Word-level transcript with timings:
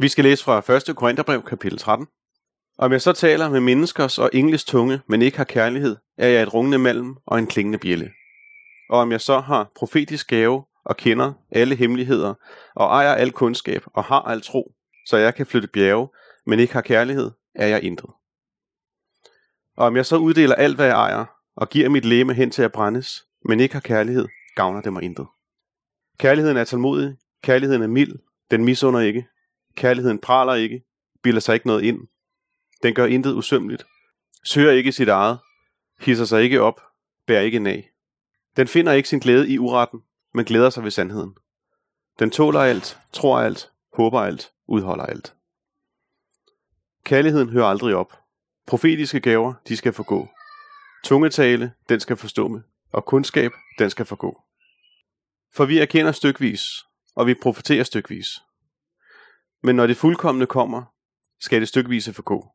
Vi 0.00 0.08
skal 0.08 0.24
læse 0.24 0.44
fra 0.44 0.74
1. 0.90 0.96
Korintherbrev, 0.96 1.42
kapitel 1.42 1.78
13. 1.78 2.06
Om 2.78 2.92
jeg 2.92 3.02
så 3.02 3.12
taler 3.12 3.50
med 3.50 3.60
menneskers 3.60 4.18
og 4.18 4.30
engles 4.32 4.64
tunge, 4.64 5.00
men 5.08 5.22
ikke 5.22 5.36
har 5.36 5.44
kærlighed, 5.44 5.96
er 6.18 6.28
jeg 6.28 6.42
et 6.42 6.54
rungende 6.54 6.78
malm 6.78 7.16
og 7.26 7.38
en 7.38 7.46
klingende 7.46 7.78
bjælle. 7.78 8.10
Og 8.90 8.98
om 8.98 9.12
jeg 9.12 9.20
så 9.20 9.40
har 9.40 9.70
profetisk 9.76 10.28
gave 10.28 10.64
og 10.84 10.96
kender 10.96 11.32
alle 11.50 11.74
hemmeligheder, 11.74 12.34
og 12.74 12.86
ejer 12.86 13.14
al 13.14 13.32
kundskab 13.32 13.82
og 13.86 14.04
har 14.04 14.20
al 14.20 14.40
tro, 14.40 14.72
så 15.06 15.16
jeg 15.16 15.34
kan 15.34 15.46
flytte 15.46 15.68
bjerge, 15.68 16.08
men 16.46 16.60
ikke 16.60 16.72
har 16.72 16.80
kærlighed, 16.80 17.30
er 17.54 17.66
jeg 17.66 17.82
intet. 17.82 18.10
Og 19.76 19.86
om 19.86 19.96
jeg 19.96 20.06
så 20.06 20.16
uddeler 20.16 20.54
alt, 20.54 20.76
hvad 20.76 20.86
jeg 20.86 20.96
ejer, 20.96 21.24
og 21.56 21.68
giver 21.68 21.88
mit 21.88 22.04
læme 22.04 22.34
hen 22.34 22.50
til 22.50 22.62
at 22.62 22.72
brændes, 22.72 23.24
men 23.44 23.60
ikke 23.60 23.74
har 23.74 23.80
kærlighed, 23.80 24.28
gavner 24.56 24.80
det 24.80 24.92
mig 24.92 25.02
intet. 25.02 25.26
Kærligheden 26.18 26.56
er 26.56 26.64
tålmodig, 26.64 27.16
kærligheden 27.42 27.82
er 27.82 27.86
mild, 27.86 28.18
den 28.50 28.64
misunder 28.64 29.00
ikke, 29.00 29.26
kærligheden 29.74 30.18
praler 30.18 30.54
ikke, 30.54 30.82
bilder 31.22 31.40
sig 31.40 31.54
ikke 31.54 31.66
noget 31.66 31.82
ind, 31.82 32.08
den 32.82 32.94
gør 32.94 33.06
intet 33.06 33.34
usømmeligt, 33.34 33.84
søger 34.44 34.72
ikke 34.72 34.92
sit 34.92 35.08
eget, 35.08 35.38
hisser 36.00 36.24
sig 36.24 36.42
ikke 36.42 36.62
op, 36.62 36.80
bærer 37.26 37.40
ikke 37.40 37.58
nag. 37.58 37.90
Den 38.56 38.68
finder 38.68 38.92
ikke 38.92 39.08
sin 39.08 39.18
glæde 39.18 39.48
i 39.48 39.58
uretten, 39.58 40.00
men 40.34 40.44
glæder 40.44 40.70
sig 40.70 40.84
ved 40.84 40.90
sandheden. 40.90 41.34
Den 42.18 42.30
tåler 42.30 42.60
alt, 42.60 42.98
tror 43.12 43.40
alt, 43.40 43.70
håber 43.92 44.20
alt, 44.20 44.52
udholder 44.66 45.06
alt. 45.06 45.34
Kærligheden 47.04 47.48
hører 47.48 47.66
aldrig 47.66 47.94
op. 47.94 48.18
Profetiske 48.66 49.20
gaver, 49.20 49.54
de 49.68 49.76
skal 49.76 49.92
forgå. 49.92 50.28
Tungetale, 51.04 51.72
den 51.88 52.00
skal 52.00 52.16
forstå 52.16 52.60
og 52.92 53.04
kundskab, 53.04 53.52
den 53.78 53.90
skal 53.90 54.06
forgå. 54.06 54.42
For 55.54 55.64
vi 55.64 55.78
erkender 55.78 56.12
stykvis, 56.12 56.84
og 57.14 57.26
vi 57.26 57.34
profeterer 57.34 57.84
stykvis. 57.84 58.42
Men 59.62 59.76
når 59.76 59.86
det 59.86 59.96
fuldkommende 59.96 60.46
kommer, 60.46 60.82
skal 61.40 61.60
det 61.60 61.68
stykvise 61.68 62.12
forgå. 62.12 62.48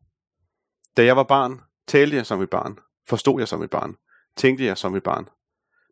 Da 0.97 1.05
jeg 1.05 1.15
var 1.15 1.23
barn, 1.23 1.61
talte 1.87 2.17
jeg 2.17 2.25
som 2.25 2.41
et 2.41 2.49
barn, 2.49 2.79
forstod 3.07 3.39
jeg 3.39 3.47
som 3.47 3.61
et 3.61 3.69
barn, 3.69 3.95
tænkte 4.35 4.65
jeg 4.65 4.77
som 4.77 4.95
et 4.95 5.03
barn. 5.03 5.29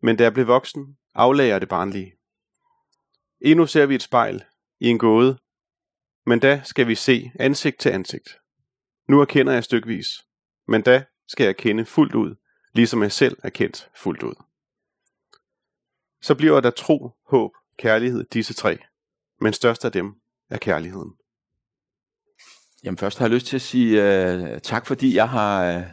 Men 0.02 0.16
da 0.16 0.24
jeg 0.24 0.34
blev 0.34 0.48
voksen, 0.48 0.98
aflagde 1.14 1.52
jeg 1.52 1.62
det 1.62 1.70
barnlige. 1.70 2.14
Endnu 3.42 3.66
ser 3.66 3.86
vi 3.86 3.96
et 3.96 4.02
spejl 4.02 4.44
i 4.80 4.88
en 4.88 5.00
gåde, 5.00 5.38
men 6.26 6.40
da 6.40 6.62
skal 6.64 6.88
vi 6.88 6.96
se 6.96 7.32
ansigt 7.40 7.80
til 7.80 7.90
ansigt. 7.90 8.40
Nu 9.08 9.22
erkender 9.22 9.54
jeg 9.54 9.64
stykvis, 9.64 10.08
men 10.68 10.82
da 10.82 11.06
skal 11.28 11.46
jeg 11.46 11.58
kende 11.58 11.86
fuldt 11.86 12.16
ud, 12.16 12.36
ligesom 12.74 13.04
jeg 13.04 13.12
selv 13.12 13.38
er 13.44 13.50
kendt 13.50 13.90
fuldt 13.96 14.24
ud. 14.24 14.36
Så 16.22 16.36
bliver 16.36 16.60
der 16.60 16.72
tro, 16.72 17.12
håb, 17.28 17.52
kærlighed, 17.78 18.24
disse 18.24 18.54
tre, 18.54 18.78
men 19.42 19.54
størst 19.54 19.86
af 19.86 19.92
dem 19.92 20.23
er 20.54 20.58
kærligheden. 20.58 21.14
Jamen 22.84 22.98
først 22.98 23.18
har 23.18 23.26
jeg 23.26 23.32
lyst 23.34 23.46
til 23.46 23.56
at 23.56 23.62
sige 23.62 24.02
uh, 24.02 24.58
tak, 24.58 24.86
fordi 24.86 25.16
jeg 25.16 25.30
har, 25.30 25.78
uh, 25.78 25.84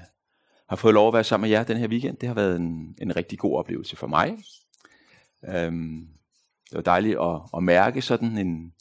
har 0.68 0.76
fået 0.76 0.94
lov 0.94 1.08
at 1.08 1.14
være 1.14 1.24
sammen 1.24 1.48
med 1.48 1.56
jer 1.56 1.64
den 1.64 1.76
her 1.76 1.88
weekend. 1.88 2.16
Det 2.16 2.26
har 2.26 2.34
været 2.34 2.56
en, 2.56 2.96
en 3.02 3.16
rigtig 3.16 3.38
god 3.38 3.58
oplevelse 3.58 3.96
for 3.96 4.06
mig. 4.06 4.38
Um, 5.66 6.08
det 6.70 6.76
var 6.76 6.82
dejligt 6.82 7.18
at, 7.20 7.40
at 7.56 7.62
mærke 7.62 8.02
sådan 8.02 8.38
en, 8.38 8.72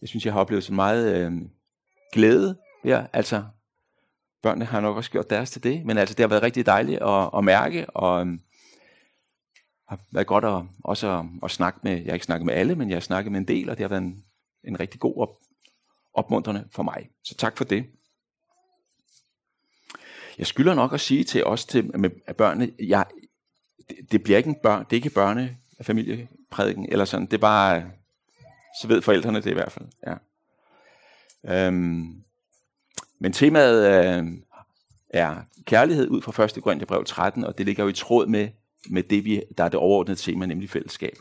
jeg 0.00 0.08
synes, 0.08 0.24
jeg 0.24 0.32
har 0.32 0.40
oplevet 0.40 0.64
så 0.64 0.72
meget 0.72 1.32
uh, 1.32 1.40
glæde 2.12 2.58
her. 2.84 3.06
Altså, 3.12 3.44
børnene 4.42 4.64
har 4.64 4.80
nok 4.80 4.96
også 4.96 5.10
gjort 5.10 5.30
deres 5.30 5.50
til 5.50 5.62
det, 5.62 5.86
men 5.86 5.98
altså, 5.98 6.14
det 6.14 6.22
har 6.22 6.28
været 6.28 6.42
rigtig 6.42 6.66
dejligt 6.66 7.02
at, 7.02 7.30
at 7.36 7.44
mærke, 7.44 7.90
og 7.90 8.20
um, 8.20 8.40
har 9.88 9.98
været 10.12 10.26
godt 10.26 10.44
at, 10.44 10.62
også 10.84 11.18
at, 11.18 11.24
at 11.42 11.50
snakke 11.50 11.80
med, 11.82 11.92
jeg 11.92 12.06
har 12.06 12.14
ikke 12.14 12.26
snakket 12.26 12.46
med 12.46 12.54
alle, 12.54 12.74
men 12.74 12.88
jeg 12.88 12.96
har 12.96 13.00
snakket 13.00 13.32
med 13.32 13.40
en 13.40 13.48
del, 13.48 13.70
og 13.70 13.78
det 13.78 13.84
har 13.84 13.88
været 13.88 14.02
en, 14.02 14.24
en 14.64 14.80
rigtig 14.80 15.00
god 15.00 15.16
op, 15.16 15.28
opmuntrende 16.14 16.68
for 16.70 16.82
mig. 16.82 17.10
Så 17.24 17.34
tak 17.34 17.56
for 17.56 17.64
det. 17.64 17.86
Jeg 20.38 20.46
skylder 20.46 20.74
nok 20.74 20.92
at 20.92 21.00
sige 21.00 21.24
til 21.24 21.44
os 21.44 21.64
til 21.64 21.98
med 21.98 22.34
børnene, 22.34 22.72
jeg, 22.78 23.06
det, 23.88 24.12
det 24.12 24.22
bliver 24.22 24.38
ikke 24.38 24.48
en 24.48 24.56
børn, 24.62 24.84
det 24.84 24.92
er 24.92 24.96
ikke 24.96 25.10
børne 25.10 25.56
familieprædiken, 25.82 26.86
eller 26.88 27.04
sådan, 27.04 27.26
det 27.26 27.34
er 27.34 27.38
bare, 27.38 27.90
så 28.82 28.88
ved 28.88 29.02
forældrene 29.02 29.40
det 29.40 29.50
i 29.50 29.54
hvert 29.54 29.72
fald. 29.72 29.88
Ja. 30.06 30.16
Øhm, 31.66 32.24
men 33.18 33.32
temaet 33.32 33.86
øh, 33.86 34.24
er 35.10 35.36
kærlighed 35.64 36.08
ud 36.08 36.22
fra 36.22 36.44
1. 36.44 36.62
Korintherbrev 36.62 37.04
13, 37.04 37.44
og 37.44 37.58
det 37.58 37.66
ligger 37.66 37.82
jo 37.82 37.88
i 37.88 37.92
tråd 37.92 38.26
med, 38.26 38.48
med 38.90 39.02
det, 39.02 39.24
vi, 39.24 39.42
der 39.58 39.64
er 39.64 39.68
det 39.68 39.80
overordnede 39.80 40.18
tema, 40.20 40.46
nemlig 40.46 40.70
fællesskab. 40.70 41.16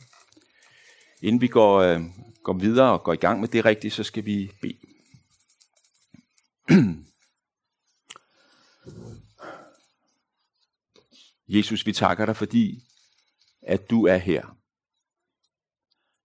Inden 1.22 1.42
vi 1.42 1.48
går, 1.48 1.80
øh, 1.80 2.02
går 2.44 2.54
videre 2.54 2.92
og 2.92 3.04
går 3.04 3.14
i 3.14 3.18
gang 3.18 3.40
med 3.40 3.48
det 3.48 3.66
rigtige, 3.66 3.92
så 3.92 4.04
skal 4.04 4.26
vi 4.26 4.52
bede. 4.62 4.78
Jesus, 11.48 11.86
vi 11.86 11.94
takker 11.94 12.26
dig, 12.26 12.36
fordi 12.36 12.84
at 13.62 13.90
du 13.90 14.06
er 14.06 14.18
her. 14.18 14.58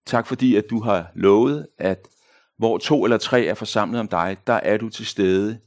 Tak 0.06 0.26
fordi, 0.26 0.56
at 0.56 0.64
du 0.70 0.80
har 0.80 1.10
lovet, 1.14 1.68
at 1.78 2.08
hvor 2.56 2.78
to 2.78 3.04
eller 3.04 3.18
tre 3.18 3.44
er 3.44 3.54
forsamlet 3.54 4.00
om 4.00 4.08
dig, 4.08 4.36
der 4.46 4.52
er 4.52 4.76
du 4.76 4.88
til 4.88 5.06
stede 5.06 5.60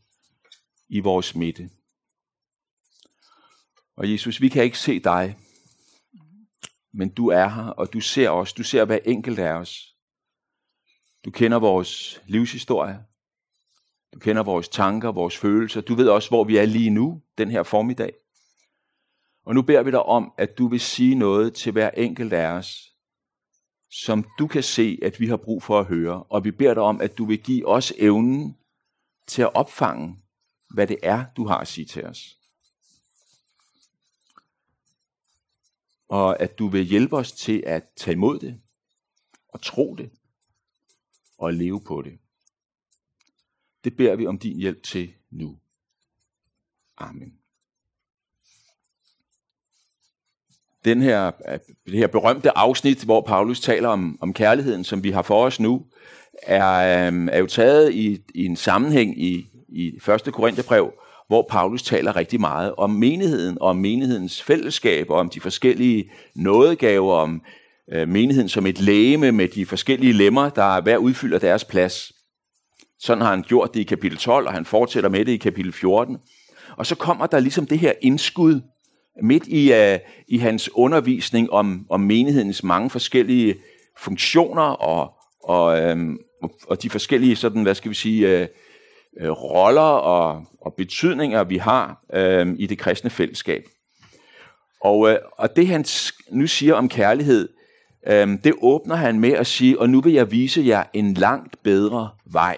i 0.90 1.00
vores 1.00 1.36
midte. 1.36 1.70
Og 3.96 4.12
Jesus, 4.12 4.42
vi 4.42 4.50
kan 4.50 4.64
ikke 4.64 4.80
se 4.80 5.00
dig, 5.00 5.38
men 6.94 7.10
du 7.10 7.28
er 7.28 7.48
her, 7.48 7.64
og 7.64 7.94
du 7.94 8.02
ser 8.02 8.30
os. 8.30 8.54
Du 8.54 8.64
ser 8.64 8.86
hver 8.86 9.00
enkelt 9.06 9.40
af 9.40 9.54
os. 9.54 9.91
Du 11.26 11.32
kender 11.32 11.60
vores 11.60 12.22
livshistorie. 12.26 13.06
Du 14.14 14.20
kender 14.20 14.44
vores 14.44 14.70
tanker, 14.70 15.12
vores 15.12 15.38
følelser. 15.38 15.82
Du 15.82 15.96
ved 15.96 16.10
også, 16.10 16.30
hvor 16.30 16.44
vi 16.44 16.58
er 16.58 16.66
lige 16.66 16.90
nu, 16.90 17.22
den 17.38 17.52
her 17.52 17.64
formiddag. 17.64 18.14
Og 19.46 19.56
nu 19.56 19.62
beder 19.62 19.84
vi 19.84 19.92
dig 19.92 20.04
om, 20.04 20.34
at 20.38 20.58
du 20.58 20.68
vil 20.68 20.80
sige 20.80 21.16
noget 21.16 21.54
til 21.54 21.72
hver 21.72 21.90
enkelt 21.90 22.34
af 22.34 22.48
os, 22.48 22.96
som 23.92 24.26
du 24.40 24.48
kan 24.48 24.64
se, 24.64 25.00
at 25.02 25.20
vi 25.20 25.28
har 25.28 25.38
brug 25.38 25.64
for 25.64 25.80
at 25.80 25.86
høre. 25.86 26.24
Og 26.24 26.44
vi 26.44 26.52
beder 26.52 26.74
dig 26.74 26.84
om, 26.84 27.02
at 27.02 27.18
du 27.18 27.26
vil 27.26 27.44
give 27.44 27.68
os 27.68 27.94
evnen 27.98 28.58
til 29.28 29.42
at 29.42 29.56
opfange, 29.56 30.18
hvad 30.74 30.88
det 30.88 30.98
er, 31.04 31.26
du 31.38 31.48
har 31.48 31.58
at 31.58 31.68
sige 31.68 31.86
til 31.86 32.06
os. 32.06 32.38
Og 36.10 36.42
at 36.42 36.60
du 36.60 36.68
vil 36.68 36.86
hjælpe 36.86 37.18
os 37.18 37.32
til 37.32 37.64
at 37.66 37.84
tage 37.96 38.16
imod 38.16 38.40
det, 38.40 38.62
og 39.50 39.62
tro 39.62 39.96
det, 39.96 40.12
og 41.42 41.54
leve 41.54 41.82
på 41.82 42.02
det. 42.02 42.14
Det 43.84 43.98
beder 43.98 44.16
vi 44.16 44.28
om 44.28 44.40
din 44.40 44.58
hjælp 44.58 44.84
til 44.84 45.14
nu. 45.32 45.58
Amen. 46.98 47.34
Den 50.86 51.02
her, 51.02 51.32
det 51.86 51.98
her 51.98 52.08
berømte 52.08 52.58
afsnit, 52.58 53.04
hvor 53.04 53.22
Paulus 53.22 53.60
taler 53.60 53.90
om, 53.90 54.18
om 54.22 54.34
kærligheden, 54.34 54.84
som 54.84 55.04
vi 55.04 55.12
har 55.12 55.22
for 55.22 55.46
os 55.46 55.60
nu, 55.60 55.86
er, 56.44 57.08
øhm, 57.08 57.30
er 57.30 57.38
jo 57.38 57.48
taget 57.48 57.94
i, 57.94 58.24
i 58.36 58.46
en 58.46 58.56
sammenhæng 58.56 59.24
i, 59.24 59.48
i 59.70 59.88
1. 60.28 60.34
Korintherbrev, 60.34 60.94
hvor 61.28 61.48
Paulus 61.50 61.84
taler 61.84 62.16
rigtig 62.16 62.40
meget 62.40 62.76
om 62.76 62.90
menigheden, 62.90 63.58
og 63.62 63.70
om 63.70 63.76
menighedens 63.76 64.44
fællesskab, 64.44 65.10
og 65.10 65.20
om 65.20 65.30
de 65.30 65.40
forskellige 65.40 66.12
nådegaver, 66.36 67.14
om 67.14 67.42
øh, 67.94 68.08
menigheden 68.08 68.50
som 68.50 68.66
et 68.66 68.80
lægeme 68.80 69.32
med 69.32 69.48
de 69.48 69.66
forskellige 69.66 70.14
lemmer, 70.14 70.50
der 70.50 70.82
hver 70.82 70.98
udfylder 70.98 71.40
deres 71.40 71.66
plads. 71.66 72.12
Sådan 73.00 73.22
har 73.22 73.30
han 73.30 73.44
gjort 73.44 73.74
det 73.74 73.80
i 73.80 73.84
kapitel 73.84 74.18
12, 74.18 74.48
og 74.48 74.54
han 74.54 74.66
fortsætter 74.66 75.10
med 75.10 75.26
det 75.26 75.32
i 75.32 75.38
kapitel 75.38 75.74
14. 75.74 76.18
Og 76.78 76.86
så 76.86 76.96
kommer 76.96 77.26
der 77.26 77.40
ligesom 77.40 77.66
det 77.66 77.80
her 77.80 77.94
indskud 78.02 78.62
midt 79.24 79.48
i, 79.48 79.72
uh, 79.72 80.00
i 80.28 80.38
hans 80.38 80.70
undervisning 80.74 81.52
om, 81.52 81.86
om 81.90 82.00
menighedens 82.00 82.64
mange 82.64 82.90
forskellige 82.90 83.56
funktioner 83.98 84.62
og, 84.62 85.14
og, 85.44 85.92
um, 85.92 86.20
og 86.68 86.84
de 86.84 86.90
forskellige 86.90 87.36
sådan, 87.36 87.64
hvad 87.64 87.76
skal 87.76 87.90
vi 87.90 87.96
sige, 87.96 88.30
øh, 88.30 88.48
øh 89.20 89.30
roller 89.30 89.82
og, 89.82 90.46
og 90.62 90.74
betydninger, 90.78 91.44
vi 91.44 91.58
har 91.58 92.04
øh, 92.14 92.48
i 92.58 92.68
det 92.68 92.78
kristne 92.78 93.10
fællesskab. 93.10 93.64
Og, 94.82 95.10
øh, 95.10 95.18
og 95.38 95.56
det 95.56 95.68
han 95.68 95.86
nu 96.32 96.48
siger 96.48 96.74
om 96.74 96.90
kærlighed, 96.90 97.50
uh, 98.08 98.38
det 98.44 98.54
åbner 98.62 98.96
han 98.96 99.20
med 99.20 99.32
at 99.32 99.48
sige, 99.48 99.80
og 99.80 99.90
nu 99.90 100.02
vil 100.02 100.14
jeg 100.14 100.32
vise 100.32 100.64
jer 100.66 100.84
en 100.94 101.14
langt 101.14 101.64
bedre 101.64 102.10
vej. 102.26 102.58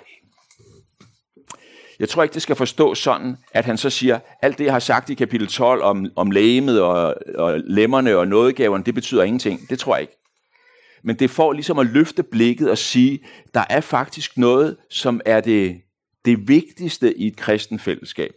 Jeg 1.99 2.09
tror 2.09 2.23
ikke, 2.23 2.33
det 2.33 2.41
skal 2.41 2.55
forstås 2.55 2.99
sådan, 2.99 3.37
at 3.51 3.65
han 3.65 3.77
så 3.77 3.89
siger, 3.89 4.19
alt 4.41 4.57
det, 4.57 4.65
jeg 4.65 4.73
har 4.73 4.79
sagt 4.79 5.09
i 5.09 5.13
kapitel 5.13 5.47
12 5.47 5.81
om, 5.81 6.05
om 6.15 6.31
lægemet 6.31 6.81
og, 6.81 7.15
og 7.35 7.59
lemmerne 7.59 8.17
og 8.17 8.27
nådegaverne, 8.27 8.83
det 8.83 8.93
betyder 8.93 9.23
ingenting. 9.23 9.69
Det 9.69 9.79
tror 9.79 9.95
jeg 9.95 10.01
ikke. 10.01 10.17
Men 11.03 11.15
det 11.15 11.29
får 11.29 11.53
ligesom 11.53 11.79
at 11.79 11.85
løfte 11.85 12.23
blikket 12.23 12.69
og 12.69 12.77
sige, 12.77 13.19
der 13.53 13.63
er 13.69 13.81
faktisk 13.81 14.37
noget, 14.37 14.77
som 14.89 15.21
er 15.25 15.41
det, 15.41 15.81
det 16.25 16.47
vigtigste 16.47 17.17
i 17.17 17.27
et 17.27 17.37
kristen 17.37 17.79
fællesskab. 17.79 18.31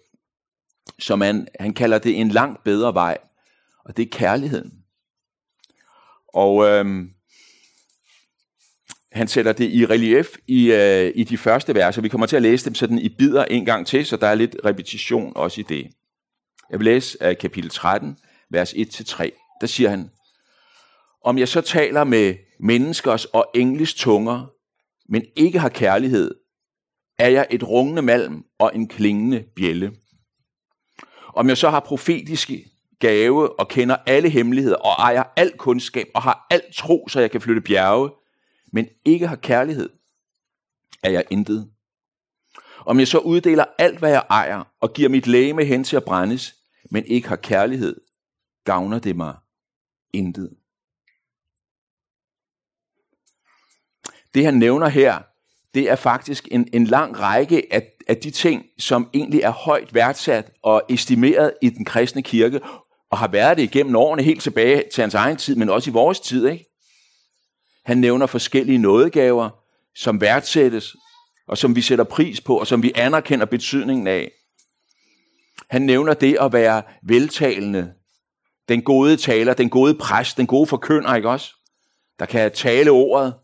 Som 0.99 1.21
han, 1.21 1.49
han 1.61 1.75
kalder 1.75 1.99
det 1.99 2.21
en 2.21 2.29
langt 2.29 2.65
bedre 2.65 2.95
vej. 2.95 3.19
Og 3.85 3.97
det 3.97 4.03
er 4.03 4.11
kærligheden. 4.11 4.73
Og 6.37 6.67
øhm, 6.67 7.11
han 9.13 9.29
sætter 9.29 9.53
det 9.53 9.71
i 9.73 9.87
relief 9.87 10.27
i, 10.47 10.73
øh, 10.73 11.13
i 11.15 11.25
de 11.25 11.39
første 11.39 11.75
verser. 11.75 12.03
Vi 12.03 12.09
kommer 12.09 12.27
til 12.27 12.37
at 12.37 12.43
læse 12.43 12.65
dem 12.65 12.75
sådan 12.75 12.99
i 12.99 13.09
bidder 13.09 13.45
en 13.45 13.65
gang 13.65 13.87
til, 13.87 14.07
så 14.07 14.17
der 14.17 14.27
er 14.27 14.35
lidt 14.35 14.57
repetition 14.65 15.33
også 15.37 15.61
i 15.61 15.65
det. 15.69 15.89
Jeg 16.71 16.79
vil 16.79 16.85
læse 16.85 17.23
af 17.23 17.39
kapitel 17.39 17.71
13, 17.71 18.17
vers 18.51 18.73
1-3. 18.73 19.59
Der 19.61 19.67
siger 19.67 19.91
han, 19.91 20.11
Om 21.25 21.39
jeg 21.39 21.49
så 21.49 21.61
taler 21.61 22.05
med 22.05 22.35
menneskers 22.61 23.25
og 23.25 23.51
engles 23.55 23.95
tunger, 23.95 24.47
men 25.09 25.25
ikke 25.37 25.59
har 25.59 25.69
kærlighed, 25.69 26.35
er 27.19 27.29
jeg 27.29 27.47
et 27.51 27.69
rungende 27.69 28.03
malm 28.03 28.45
og 28.59 28.71
en 28.75 28.89
klingende 28.89 29.45
bjælle. 29.57 29.93
Om 31.35 31.49
jeg 31.49 31.57
så 31.57 31.71
har 31.71 31.81
profetiske 31.81 32.76
gave 32.99 33.61
og 33.61 33.69
kender 33.69 33.97
alle 34.07 34.29
hemmeligheder 34.29 34.77
og 34.77 34.93
ejer 34.99 35.23
al 35.37 35.53
kundskab 35.59 36.07
og 36.15 36.23
har 36.23 36.47
al 36.51 36.63
tro, 36.75 37.09
så 37.09 37.21
jeg 37.21 37.31
kan 37.31 37.41
flytte 37.41 37.61
bjerge, 37.61 38.11
men 38.73 38.89
ikke 39.05 39.27
har 39.27 39.37
kærlighed, 39.37 39.91
er 41.03 41.11
jeg 41.11 41.25
intet. 41.31 41.71
Om 42.87 42.99
jeg 42.99 43.09
så 43.09 43.19
uddeler 43.19 43.65
alt, 43.79 43.99
hvad 43.99 44.11
jeg 44.11 44.25
ejer, 44.31 44.65
og 44.81 44.93
giver 44.93 45.09
mit 45.09 45.27
læme 45.27 45.65
hen 45.65 45.85
til 45.85 45.97
at 45.97 46.05
brændes, 46.05 46.55
men 46.91 47.07
ikke 47.07 47.29
har 47.29 47.37
kærlighed, 47.37 48.01
gavner 48.65 48.99
det 48.99 49.17
mig 49.17 49.37
intet. 50.13 50.51
Det 54.35 54.45
han 54.45 54.55
nævner 54.55 54.89
her, 54.89 55.23
det 55.75 55.91
er 55.91 55.97
faktisk 55.97 56.49
en, 56.51 56.69
en 56.73 56.85
lang 56.85 57.21
række 57.21 57.67
af, 57.71 57.93
af 58.09 58.17
de 58.17 58.31
ting, 58.31 58.67
som 58.79 59.11
egentlig 59.15 59.41
er 59.41 59.51
højt 59.51 59.95
værdsat 59.95 60.53
og 60.63 60.83
estimeret 60.89 61.53
i 61.63 61.71
den 61.71 61.85
kristne 61.85 62.23
kirke, 62.23 62.61
og 63.11 63.19
har 63.19 63.29
været 63.29 63.57
det 63.57 63.63
igennem 63.63 63.97
årene 63.97 64.23
helt 64.23 64.43
tilbage 64.43 64.85
til 64.95 65.01
hans 65.01 65.15
egen 65.15 65.37
tid, 65.37 65.57
men 65.57 65.69
også 65.69 65.91
i 65.91 65.93
vores 65.93 66.21
tid. 66.21 66.49
Ikke? 66.49 66.65
Han 67.85 67.99
nævner 67.99 68.27
forskellige 68.27 68.79
nådegaver, 68.79 69.51
som 69.95 70.21
værdsættes, 70.21 70.97
og 71.49 71.59
som 71.59 71.77
vi 71.77 71.81
sætter 71.81 72.05
pris 72.05 72.41
på, 72.41 72.59
og 72.59 72.67
som 72.67 72.83
vi 72.83 72.93
anerkender 72.95 73.47
betydningen 73.47 74.07
af. 74.07 74.33
Han 75.71 75.83
nævner 75.83 76.15
det 76.15 76.39
at 76.41 76.53
være 76.53 76.83
veltalende, 77.03 77.95
den 78.69 78.83
gode 78.83 79.17
taler, 79.17 79.55
den 79.55 79.71
gode 79.71 79.95
præst, 79.95 80.37
den 80.37 80.47
gode 80.47 80.67
forkynder, 80.67 81.15
ikke 81.15 81.31
også? 81.31 81.55
Der 82.19 82.27
kan 82.27 82.53
tale 82.53 82.91
ordet. 82.91 83.35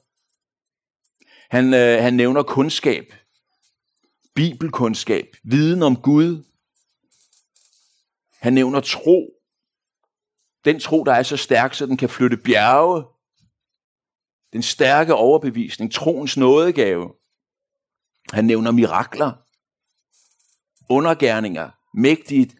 Han, 1.50 1.74
øh, 1.74 2.02
han 2.02 2.14
nævner 2.14 2.42
kundskab, 2.42 3.14
bibelkundskab, 4.34 5.26
viden 5.44 5.82
om 5.82 5.96
Gud. 5.96 6.44
Han 8.40 8.52
nævner 8.52 8.80
tro. 8.80 9.31
Den 10.64 10.80
tro, 10.80 11.04
der 11.04 11.12
er 11.12 11.22
så 11.22 11.36
stærk, 11.36 11.74
så 11.74 11.86
den 11.86 11.96
kan 11.96 12.08
flytte 12.08 12.36
bjerge. 12.36 13.04
Den 14.52 14.62
stærke 14.62 15.14
overbevisning, 15.14 15.92
troens 15.92 16.36
nådegave. 16.36 17.14
Han 18.32 18.44
nævner 18.44 18.70
mirakler, 18.70 19.32
undergærninger, 20.90 21.70
mægtige 21.94 22.50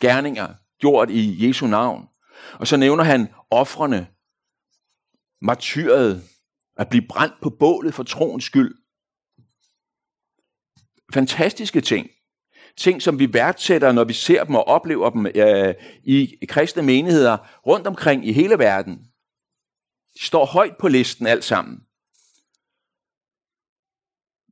gerninger, 0.00 0.54
gjort 0.78 1.10
i 1.10 1.48
Jesu 1.48 1.66
navn. 1.66 2.08
Og 2.52 2.66
så 2.66 2.76
nævner 2.76 3.04
han 3.04 3.34
offrene, 3.50 4.08
martyret, 5.40 6.28
at 6.76 6.88
blive 6.88 7.06
brændt 7.08 7.34
på 7.42 7.50
bålet 7.50 7.94
for 7.94 8.02
troens 8.02 8.44
skyld. 8.44 8.74
Fantastiske 11.14 11.80
ting. 11.80 12.10
Ting, 12.76 13.02
som 13.02 13.18
vi 13.18 13.32
værdsætter, 13.32 13.92
når 13.92 14.04
vi 14.04 14.12
ser 14.12 14.44
dem 14.44 14.54
og 14.54 14.64
oplever 14.64 15.10
dem 15.10 15.26
øh, 15.26 15.74
i 16.04 16.46
kristne 16.48 16.82
menigheder 16.82 17.60
rundt 17.66 17.86
omkring 17.86 18.28
i 18.28 18.32
hele 18.32 18.58
verden. 18.58 18.98
De 20.14 20.24
står 20.24 20.44
højt 20.44 20.76
på 20.80 20.88
listen 20.88 21.26
alt 21.26 21.44
sammen. 21.44 21.86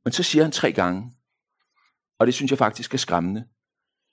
Men 0.03 0.11
så 0.11 0.23
siger 0.23 0.43
han 0.43 0.51
tre 0.51 0.71
gange, 0.71 1.11
og 2.19 2.27
det 2.27 2.33
synes 2.33 2.51
jeg 2.51 2.57
faktisk 2.57 2.93
er 2.93 2.97
skræmmende, 2.97 3.47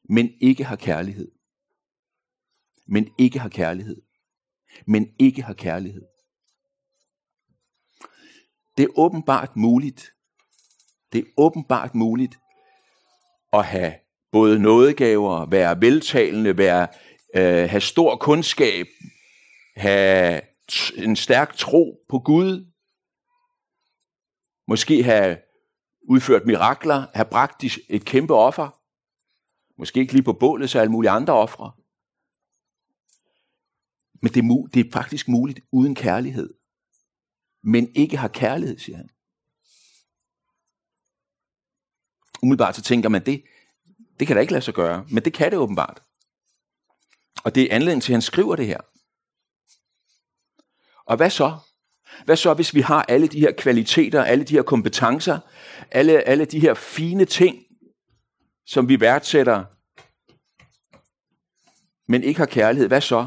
men 0.08 0.30
ikke 0.40 0.64
har 0.64 0.76
kærlighed. 0.76 1.32
Men 2.86 3.14
ikke 3.18 3.38
har 3.38 3.48
kærlighed. 3.48 4.02
Men 4.86 5.14
ikke 5.18 5.42
har 5.42 5.54
kærlighed. 5.54 6.02
Det 8.76 8.84
er 8.84 8.98
åbenbart 8.98 9.56
muligt. 9.56 10.12
Det 11.12 11.18
er 11.18 11.30
åbenbart 11.36 11.94
muligt 11.94 12.38
at 13.52 13.64
have 13.64 13.94
både 14.32 14.58
nådegaver, 14.58 15.46
være 15.46 15.80
veltalende, 15.80 16.58
være, 16.58 16.88
øh, 17.36 17.70
have 17.70 17.80
stor 17.80 18.16
kundskab, 18.16 18.86
have 19.76 20.40
en 20.96 21.16
stærk 21.16 21.56
tro 21.56 22.04
på 22.08 22.18
Gud, 22.18 22.72
måske 24.68 25.02
have 25.02 25.38
udført 26.08 26.46
mirakler, 26.46 27.06
have 27.14 27.28
bragt 27.30 27.64
et 27.88 28.04
kæmpe 28.04 28.34
offer, 28.34 28.80
måske 29.80 30.00
ikke 30.00 30.12
lige 30.12 30.22
på 30.24 30.32
bålet, 30.32 30.70
så 30.70 30.80
alle 30.80 30.92
mulige 30.92 31.10
andre 31.10 31.32
ofre. 31.32 31.72
Men 34.22 34.32
det 34.32 34.44
er, 34.44 34.68
det 34.74 34.86
er 34.86 34.90
faktisk 34.92 35.28
muligt 35.28 35.60
uden 35.72 35.94
kærlighed. 35.94 36.54
Men 37.62 37.96
ikke 37.96 38.16
har 38.16 38.28
kærlighed, 38.28 38.78
siger 38.78 38.96
han. 38.96 39.08
Umiddelbart 42.42 42.76
så 42.76 42.82
tænker 42.82 43.08
man, 43.08 43.26
det, 43.26 43.42
det 44.18 44.26
kan 44.26 44.36
da 44.36 44.40
ikke 44.40 44.52
lade 44.52 44.64
sig 44.64 44.74
gøre. 44.74 45.04
Men 45.10 45.24
det 45.24 45.32
kan 45.32 45.50
det 45.50 45.58
åbenbart. 45.58 46.02
Og 47.44 47.54
det 47.54 47.62
er 47.62 47.74
anledningen 47.74 48.00
til, 48.00 48.12
at 48.12 48.14
han 48.14 48.22
skriver 48.22 48.56
det 48.56 48.66
her. 48.66 48.80
Og 51.06 51.16
hvad 51.16 51.30
så? 51.30 51.56
Hvad 52.24 52.36
så, 52.36 52.54
hvis 52.54 52.74
vi 52.74 52.80
har 52.80 53.02
alle 53.02 53.28
de 53.28 53.40
her 53.40 53.52
kvaliteter, 53.52 54.24
alle 54.24 54.44
de 54.44 54.54
her 54.54 54.62
kompetencer, 54.62 55.38
alle, 55.90 56.22
alle 56.22 56.44
de 56.44 56.60
her 56.60 56.74
fine 56.74 57.24
ting, 57.24 57.56
som 58.66 58.88
vi 58.88 59.00
værdsætter, 59.00 59.64
men 62.10 62.22
ikke 62.22 62.38
har 62.38 62.46
kærlighed? 62.46 62.88
Hvad 62.88 63.00
så? 63.00 63.26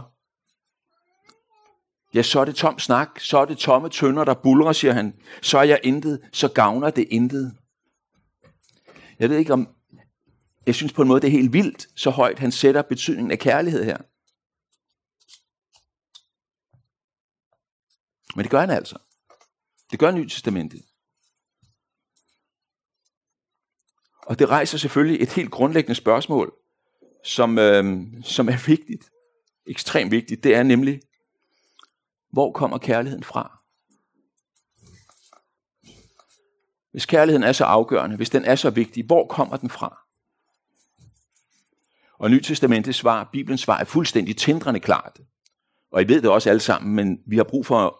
Ja, 2.14 2.22
så 2.22 2.40
er 2.40 2.46
det 2.46 2.56
tom 2.56 2.80
snak, 2.80 3.20
så 3.20 3.38
er 3.38 3.46
det 3.46 3.58
tomme 3.58 3.90
tønder, 3.90 4.24
der 4.24 4.34
bulrer, 4.34 4.72
siger 4.72 4.94
han. 4.94 5.14
Så 5.42 5.58
er 5.58 5.64
jeg 5.64 5.80
intet, 5.84 6.22
så 6.34 6.48
gavner 6.48 6.90
det 6.90 7.08
intet. 7.10 7.58
Jeg 9.22 9.30
ved 9.30 9.38
ikke 9.38 9.54
om, 9.54 9.76
jeg 10.66 10.76
synes 10.76 10.94
på 10.94 11.02
en 11.02 11.08
måde, 11.08 11.22
det 11.22 11.28
er 11.28 11.32
helt 11.32 11.54
vildt, 11.54 11.88
så 11.96 12.10
højt 12.10 12.40
han 12.40 12.52
sætter 12.52 12.82
betydningen 12.82 13.32
af 13.32 13.40
kærlighed 13.40 13.84
her. 13.84 13.98
Men 18.36 18.44
det 18.44 18.52
gør 18.52 18.60
han 18.60 18.70
altså. 18.70 18.98
Det 19.92 20.00
gør 20.00 20.12
Nyt 20.12 20.32
Testamentet. 20.32 20.86
Og 24.26 24.40
det 24.40 24.50
rejser 24.50 24.78
selvfølgelig 24.78 25.22
et 25.22 25.34
helt 25.34 25.52
grundlæggende 25.52 25.96
spørgsmål, 25.96 26.54
som, 27.24 27.60
øh, 27.60 28.08
som 28.24 28.50
er 28.50 28.66
vigtigt, 28.68 29.10
ekstremt 29.66 30.12
vigtigt. 30.12 30.44
Det 30.44 30.56
er 30.56 30.64
nemlig, 30.64 31.02
hvor 32.32 32.52
kommer 32.52 32.78
kærligheden 32.78 33.24
fra? 33.24 33.61
Hvis 36.92 37.06
kærligheden 37.06 37.44
er 37.44 37.52
så 37.52 37.64
afgørende, 37.64 38.16
hvis 38.16 38.30
den 38.30 38.46
er 38.46 38.56
så 38.56 38.70
vigtig, 38.70 39.06
hvor 39.06 39.28
kommer 39.28 39.58
den 39.58 39.70
fra? 39.70 39.98
Og 42.20 42.32
Nytestamentets 42.32 42.98
svar, 42.98 43.30
Bibelens 43.32 43.62
svar, 43.62 43.80
er 43.80 43.84
fuldstændig 43.84 44.38
tindrende 44.38 44.80
klart. 44.80 45.20
Og 45.92 46.02
I 46.02 46.08
ved 46.08 46.22
det 46.22 46.30
også 46.30 46.50
alle 46.50 46.60
sammen, 46.60 46.96
men 46.96 47.20
vi 47.26 47.38
har 47.38 47.44
brug 47.44 47.66
for 47.66 48.00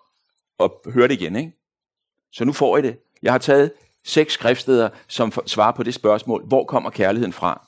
at 0.60 0.72
høre 0.94 1.08
det 1.08 1.22
igen. 1.22 1.36
Ikke? 1.36 1.52
Så 2.32 2.46
nu 2.46 2.52
får 2.54 2.78
I 2.78 2.82
det. 2.82 3.00
Jeg 3.22 3.32
har 3.34 3.38
taget 3.38 3.72
seks 4.04 4.34
skriftsteder, 4.34 4.90
som 5.08 5.32
svarer 5.46 5.72
på 5.72 5.84
det 5.84 5.94
spørgsmål, 5.94 6.46
hvor 6.46 6.66
kommer 6.66 6.90
kærligheden 6.90 7.34
fra? 7.34 7.68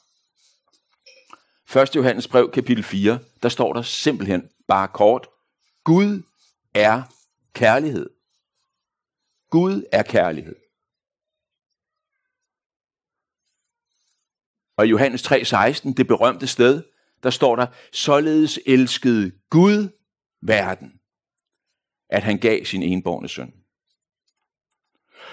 1. 1.82 1.96
Johannes 1.96 2.28
brev, 2.28 2.52
kapitel 2.52 2.84
4, 2.84 3.20
der 3.44 3.50
står 3.50 3.74
der 3.74 3.82
simpelthen 3.82 4.50
bare 4.68 4.88
kort, 4.88 5.28
Gud 5.84 6.24
er 6.74 7.02
kærlighed. 7.54 8.10
Gud 9.50 9.84
er 9.92 10.04
kærlighed. 10.04 10.63
Og 14.78 14.88
i 14.88 14.90
Johannes 14.90 15.22
3:16, 15.22 15.94
det 15.94 16.08
berømte 16.08 16.48
sted, 16.48 16.84
der 17.24 17.30
står 17.30 17.56
der, 17.56 17.66
således 17.94 18.60
elskede 18.66 19.32
Gud 19.50 19.90
verden, 20.42 20.92
at 22.10 22.24
han 22.24 22.38
gav 22.38 22.66
sin 22.66 22.84
enborne 22.84 23.30
søn. 23.30 23.54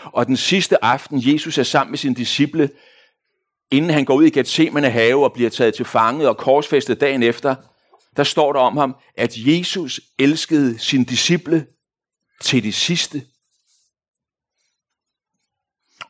Og 0.05 0.27
den 0.27 0.37
sidste 0.37 0.85
aften, 0.85 1.21
Jesus 1.23 1.59
er 1.59 1.63
sammen 1.63 1.91
med 1.91 1.99
sine 1.99 2.15
disciple, 2.15 2.71
inden 3.71 3.91
han 3.91 4.05
går 4.05 4.15
ud 4.15 4.25
i 4.25 4.31
Gethsemane 4.31 4.91
have 4.91 5.25
og 5.25 5.33
bliver 5.33 5.51
taget 5.51 5.75
til 5.75 5.85
fange 5.85 6.29
og 6.29 6.37
korsfæstet 6.37 7.01
dagen 7.01 7.23
efter, 7.23 7.57
der 8.17 8.25
står 8.25 8.53
der 8.53 8.61
om 8.61 8.77
ham, 8.77 8.97
at 9.17 9.37
Jesus 9.37 10.01
elskede 10.19 10.79
sine 10.79 11.05
disciple 11.05 11.67
til 12.41 12.63
det 12.63 12.75
sidste. 12.75 13.23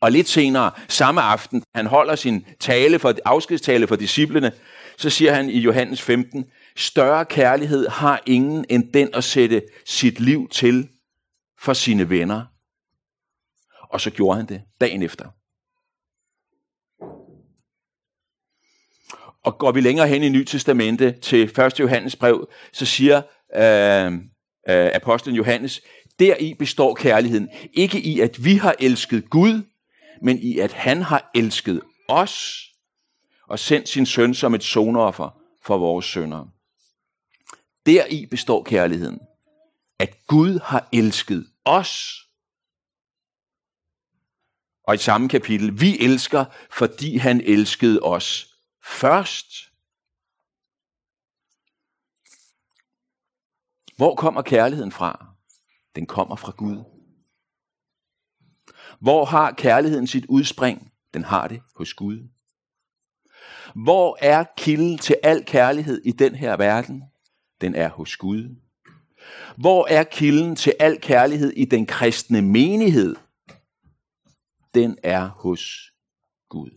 Og 0.01 0.11
lidt 0.11 0.27
senere, 0.27 0.71
samme 0.89 1.21
aften, 1.21 1.63
han 1.75 1.85
holder 1.85 2.15
sin 2.15 2.45
tale 2.59 2.99
for, 2.99 3.13
afskedstale 3.25 3.87
for 3.87 3.95
disciplene, 3.95 4.51
så 4.97 5.09
siger 5.09 5.33
han 5.33 5.49
i 5.49 5.59
Johannes 5.59 6.01
15, 6.01 6.45
større 6.77 7.25
kærlighed 7.25 7.87
har 7.87 8.21
ingen 8.25 8.65
end 8.69 8.93
den 8.93 9.09
at 9.13 9.23
sætte 9.23 9.63
sit 9.85 10.19
liv 10.19 10.49
til 10.49 10.89
for 11.61 11.73
sine 11.73 12.09
venner. 12.09 12.45
Og 13.89 14.01
så 14.01 14.09
gjorde 14.09 14.37
han 14.37 14.45
det 14.45 14.61
dagen 14.81 15.03
efter. 15.03 15.25
Og 19.43 19.57
går 19.57 19.71
vi 19.71 19.81
længere 19.81 20.07
hen 20.07 20.23
i 20.23 20.29
Nyt 20.29 20.47
Testamente 20.47 21.11
til 21.11 21.59
1. 21.59 21.79
Johannes 21.79 22.15
brev, 22.15 22.49
så 22.73 22.85
siger 22.85 23.21
øh, 23.55 24.13
øh, 24.69 24.91
apostlen 24.93 25.35
Johannes, 25.35 25.81
deri 26.19 26.53
består 26.59 26.93
kærligheden. 26.93 27.49
Ikke 27.73 27.99
i, 27.99 28.19
at 28.19 28.43
vi 28.43 28.55
har 28.55 28.75
elsket 28.79 29.29
Gud, 29.29 29.61
men 30.21 30.37
i, 30.37 30.59
at 30.59 30.73
han 30.73 31.01
har 31.01 31.31
elsket 31.35 31.81
os 32.09 32.67
og 33.47 33.59
sendt 33.59 33.89
sin 33.89 34.05
søn 34.05 34.33
som 34.33 34.53
et 34.53 34.63
sonoffer 34.63 35.41
for 35.61 35.77
vores 35.77 36.05
sønder. 36.05 36.47
Deri 37.85 38.25
består 38.25 38.63
kærligheden. 38.63 39.19
At 39.99 40.27
Gud 40.27 40.59
har 40.59 40.89
elsket 40.91 41.47
os. 41.65 42.21
Og 44.83 44.95
i 44.95 44.97
samme 44.97 45.29
kapitel, 45.29 45.81
vi 45.81 45.99
elsker, 45.99 46.45
fordi 46.71 47.17
han 47.17 47.41
elskede 47.41 47.99
os 47.99 48.55
først. 48.83 49.47
Hvor 53.97 54.15
kommer 54.15 54.41
kærligheden 54.41 54.91
fra? 54.91 55.25
Den 55.95 56.05
kommer 56.05 56.35
fra 56.35 56.51
Gud. 56.51 57.00
Hvor 59.01 59.25
har 59.25 59.51
kærligheden 59.51 60.07
sit 60.07 60.25
udspring? 60.25 60.91
Den 61.13 61.23
har 61.23 61.47
det 61.47 61.61
hos 61.75 61.93
Gud. 61.93 62.29
Hvor 63.75 64.17
er 64.19 64.45
kilden 64.57 64.97
til 64.97 65.15
al 65.23 65.45
kærlighed 65.45 66.01
i 66.05 66.11
den 66.11 66.35
her 66.35 66.57
verden? 66.57 67.03
Den 67.61 67.75
er 67.75 67.89
hos 67.89 68.17
Gud. 68.17 68.55
Hvor 69.57 69.87
er 69.89 70.03
kilden 70.03 70.55
til 70.55 70.73
al 70.79 71.01
kærlighed 71.01 71.51
i 71.51 71.65
den 71.65 71.85
kristne 71.85 72.41
menighed? 72.41 73.15
Den 74.73 74.97
er 75.03 75.27
hos 75.27 75.91
Gud. 76.49 76.71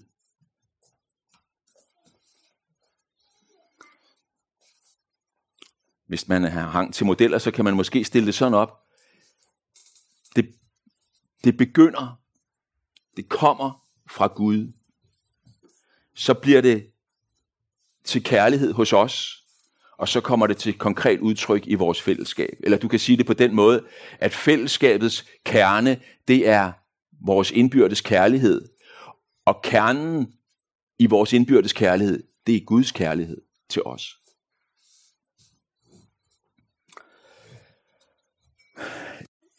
Hvis 6.07 6.29
man 6.29 6.45
har 6.45 6.69
hang 6.69 6.95
til 6.95 7.07
modeller, 7.07 7.39
så 7.39 7.51
kan 7.51 7.65
man 7.65 7.77
måske 7.77 8.05
stille 8.05 8.27
det 8.27 8.35
sådan 8.35 8.55
op. 8.55 8.84
Det, 11.45 11.57
begynder, 11.57 12.21
det 13.17 13.29
kommer 13.29 13.87
fra 14.11 14.27
Gud. 14.27 14.73
Så 16.15 16.35
bliver 16.35 16.61
det 16.61 16.91
til 18.05 18.25
kærlighed 18.25 18.73
hos 18.73 18.93
os, 18.93 19.45
og 19.99 20.09
så 20.09 20.21
kommer 20.21 20.47
det 20.47 20.57
til 20.57 20.79
konkret 20.79 21.21
udtryk 21.21 21.67
i 21.67 21.75
vores 21.75 22.03
fællesskab. 22.03 22.59
Eller 22.61 22.79
du 22.79 22.89
kan 22.89 22.99
sige 22.99 23.17
det 23.17 23.27
på 23.27 23.33
den 23.33 23.55
måde, 23.55 23.85
at 24.19 24.33
fællesskabets 24.33 25.27
kerne, 25.45 26.01
det 26.29 26.49
er 26.49 26.73
vores 27.25 27.51
indbyrdes 27.51 28.01
kærlighed. 28.01 28.69
Og 29.45 29.61
kernen 29.63 30.33
i 30.99 31.07
vores 31.07 31.33
indbyrdes 31.33 31.73
kærlighed, 31.73 32.23
det 32.47 32.57
er 32.57 32.65
Guds 32.67 32.93
kærlighed 32.93 33.41
til 33.69 33.83
os. 33.83 34.24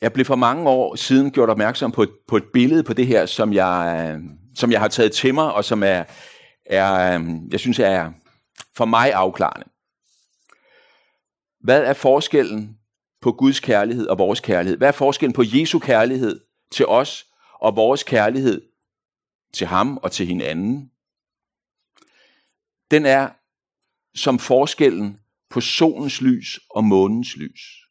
Jeg 0.05 0.13
blev 0.13 0.25
for 0.25 0.35
mange 0.35 0.69
år 0.69 0.95
siden 0.95 1.31
gjort 1.31 1.49
opmærksom 1.49 1.91
på 1.91 2.03
et, 2.03 2.09
på 2.27 2.37
et 2.37 2.43
billede 2.53 2.83
på 2.83 2.93
det 2.93 3.07
her, 3.07 3.25
som 3.25 3.53
jeg, 3.53 4.19
som 4.55 4.71
jeg 4.71 4.79
har 4.79 4.87
taget 4.87 5.11
til 5.11 5.33
mig, 5.33 5.53
og 5.53 5.65
som 5.65 5.83
er, 5.83 6.03
er, 6.65 7.19
jeg 7.51 7.59
synes 7.59 7.79
er 7.79 8.11
for 8.75 8.85
mig 8.85 9.13
afklarende. 9.13 9.67
Hvad 11.59 11.83
er 11.83 11.93
forskellen 11.93 12.77
på 13.21 13.31
Guds 13.31 13.59
kærlighed 13.59 14.07
og 14.07 14.17
vores 14.17 14.39
kærlighed? 14.39 14.77
Hvad 14.77 14.87
er 14.87 14.91
forskellen 14.91 15.33
på 15.33 15.43
Jesu 15.45 15.79
kærlighed 15.79 16.39
til 16.71 16.85
os 16.85 17.25
og 17.59 17.75
vores 17.75 18.03
kærlighed 18.03 18.61
til 19.53 19.67
ham 19.67 19.97
og 19.97 20.11
til 20.11 20.25
hinanden? 20.25 20.91
Den 22.91 23.05
er 23.05 23.29
som 24.17 24.39
forskellen 24.39 25.19
på 25.49 25.61
solens 25.61 26.21
lys 26.21 26.59
og 26.69 26.83
månens 26.83 27.37
lys. 27.37 27.84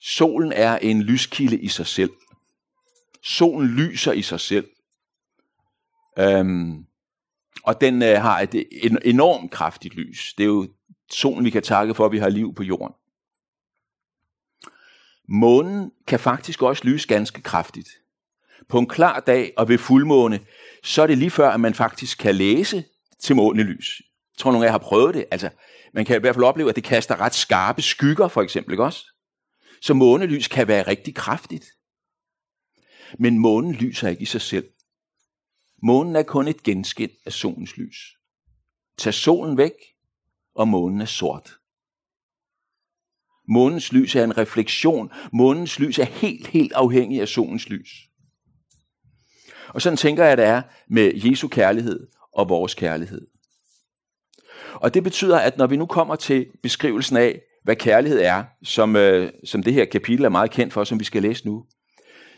Solen 0.00 0.52
er 0.52 0.78
en 0.78 1.02
lyskilde 1.02 1.58
i 1.58 1.68
sig 1.68 1.86
selv. 1.86 2.10
Solen 3.22 3.68
lyser 3.68 4.12
i 4.12 4.22
sig 4.22 4.40
selv. 4.40 4.68
Øhm, 6.18 6.86
og 7.62 7.80
den 7.80 8.02
øh, 8.02 8.22
har 8.22 8.40
et 8.40 8.66
en 8.72 8.98
enormt 9.04 9.50
kraftigt 9.50 9.94
lys. 9.94 10.34
Det 10.38 10.44
er 10.44 10.48
jo 10.48 10.68
solen, 11.10 11.44
vi 11.44 11.50
kan 11.50 11.62
takke 11.62 11.94
for, 11.94 12.06
at 12.06 12.12
vi 12.12 12.18
har 12.18 12.28
liv 12.28 12.54
på 12.54 12.62
jorden. 12.62 12.94
Månen 15.28 15.92
kan 16.06 16.20
faktisk 16.20 16.62
også 16.62 16.84
lyse 16.84 17.08
ganske 17.08 17.42
kraftigt. 17.42 17.88
På 18.68 18.78
en 18.78 18.88
klar 18.88 19.20
dag 19.20 19.52
og 19.56 19.68
ved 19.68 19.78
fuldmåne, 19.78 20.40
så 20.82 21.02
er 21.02 21.06
det 21.06 21.18
lige 21.18 21.30
før, 21.30 21.50
at 21.50 21.60
man 21.60 21.74
faktisk 21.74 22.18
kan 22.18 22.34
læse 22.34 22.84
til 23.22 23.36
månelys. 23.36 24.00
Jeg 24.00 24.38
tror, 24.38 24.52
nogle 24.52 24.66
af 24.66 24.68
jer 24.68 24.72
har 24.72 24.78
prøvet 24.78 25.14
det. 25.14 25.24
Altså, 25.30 25.50
man 25.94 26.04
kan 26.04 26.16
i 26.16 26.20
hvert 26.20 26.34
fald 26.34 26.44
opleve, 26.44 26.68
at 26.68 26.76
det 26.76 26.84
kaster 26.84 27.20
ret 27.20 27.34
skarpe 27.34 27.82
skygger, 27.82 28.28
for 28.28 28.42
eksempel. 28.42 28.72
Ikke 28.72 28.84
også? 28.84 29.09
Så 29.80 29.94
månelys 29.94 30.48
kan 30.48 30.68
være 30.68 30.86
rigtig 30.86 31.14
kraftigt. 31.14 31.64
Men 33.18 33.38
månen 33.38 33.72
lyser 33.72 34.08
ikke 34.08 34.22
i 34.22 34.26
sig 34.26 34.40
selv. 34.40 34.70
Månen 35.82 36.16
er 36.16 36.22
kun 36.22 36.48
et 36.48 36.62
genskin 36.62 37.10
af 37.26 37.32
solens 37.32 37.76
lys. 37.76 38.16
Tag 38.98 39.14
solen 39.14 39.56
væk, 39.56 39.72
og 40.54 40.68
månen 40.68 41.00
er 41.00 41.04
sort. 41.04 41.56
Månens 43.48 43.92
lys 43.92 44.14
er 44.14 44.24
en 44.24 44.38
refleksion. 44.38 45.10
Månens 45.32 45.78
lys 45.78 45.98
er 45.98 46.04
helt, 46.04 46.46
helt 46.46 46.72
afhængig 46.72 47.20
af 47.20 47.28
solens 47.28 47.68
lys. 47.68 47.90
Og 49.68 49.82
sådan 49.82 49.96
tænker 49.96 50.22
jeg, 50.22 50.32
at 50.32 50.38
det 50.38 50.46
er 50.46 50.62
med 50.88 51.14
Jesu 51.14 51.48
kærlighed 51.48 52.08
og 52.32 52.48
vores 52.48 52.74
kærlighed. 52.74 53.26
Og 54.74 54.94
det 54.94 55.02
betyder, 55.02 55.38
at 55.38 55.56
når 55.56 55.66
vi 55.66 55.76
nu 55.76 55.86
kommer 55.86 56.16
til 56.16 56.46
beskrivelsen 56.62 57.16
af, 57.16 57.42
hvad 57.62 57.76
kærlighed 57.76 58.20
er, 58.20 58.44
som, 58.62 58.96
øh, 58.96 59.32
som 59.44 59.62
det 59.62 59.72
her 59.72 59.84
kapitel 59.84 60.24
er 60.24 60.28
meget 60.28 60.50
kendt 60.50 60.72
for, 60.72 60.84
som 60.84 61.00
vi 61.00 61.04
skal 61.04 61.22
læse 61.22 61.46
nu, 61.46 61.64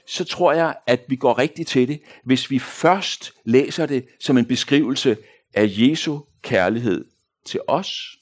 så 0.06 0.24
tror 0.24 0.52
jeg, 0.52 0.76
at 0.86 1.00
vi 1.08 1.16
går 1.16 1.38
rigtigt 1.38 1.68
til 1.68 1.88
det, 1.88 2.00
hvis 2.24 2.50
vi 2.50 2.58
først 2.58 3.32
læser 3.44 3.86
det 3.86 4.06
som 4.20 4.38
en 4.38 4.46
beskrivelse 4.46 5.16
af 5.54 5.66
Jesu 5.68 6.20
kærlighed 6.42 7.04
til 7.46 7.60
os. 7.68 8.18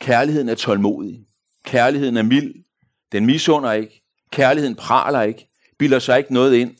Kærligheden 0.00 0.48
er 0.48 0.54
tålmodig. 0.54 1.26
Kærligheden 1.64 2.16
er 2.16 2.22
mild. 2.22 2.54
Den 3.12 3.26
misunder 3.26 3.72
ikke. 3.72 4.02
Kærligheden 4.30 4.76
praler 4.76 5.22
ikke. 5.22 5.48
Bilder 5.78 5.98
sig 5.98 6.18
ikke 6.18 6.32
noget 6.32 6.54
ind. 6.54 6.76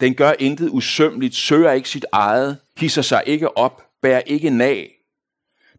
Den 0.00 0.14
gør 0.14 0.32
intet 0.38 0.68
usømmeligt, 0.70 1.34
søger 1.34 1.72
ikke 1.72 1.88
sit 1.88 2.06
eget, 2.12 2.58
hisser 2.78 3.02
sig 3.02 3.22
ikke 3.26 3.56
op, 3.56 3.82
bærer 4.02 4.20
ikke 4.20 4.50
nag. 4.50 4.95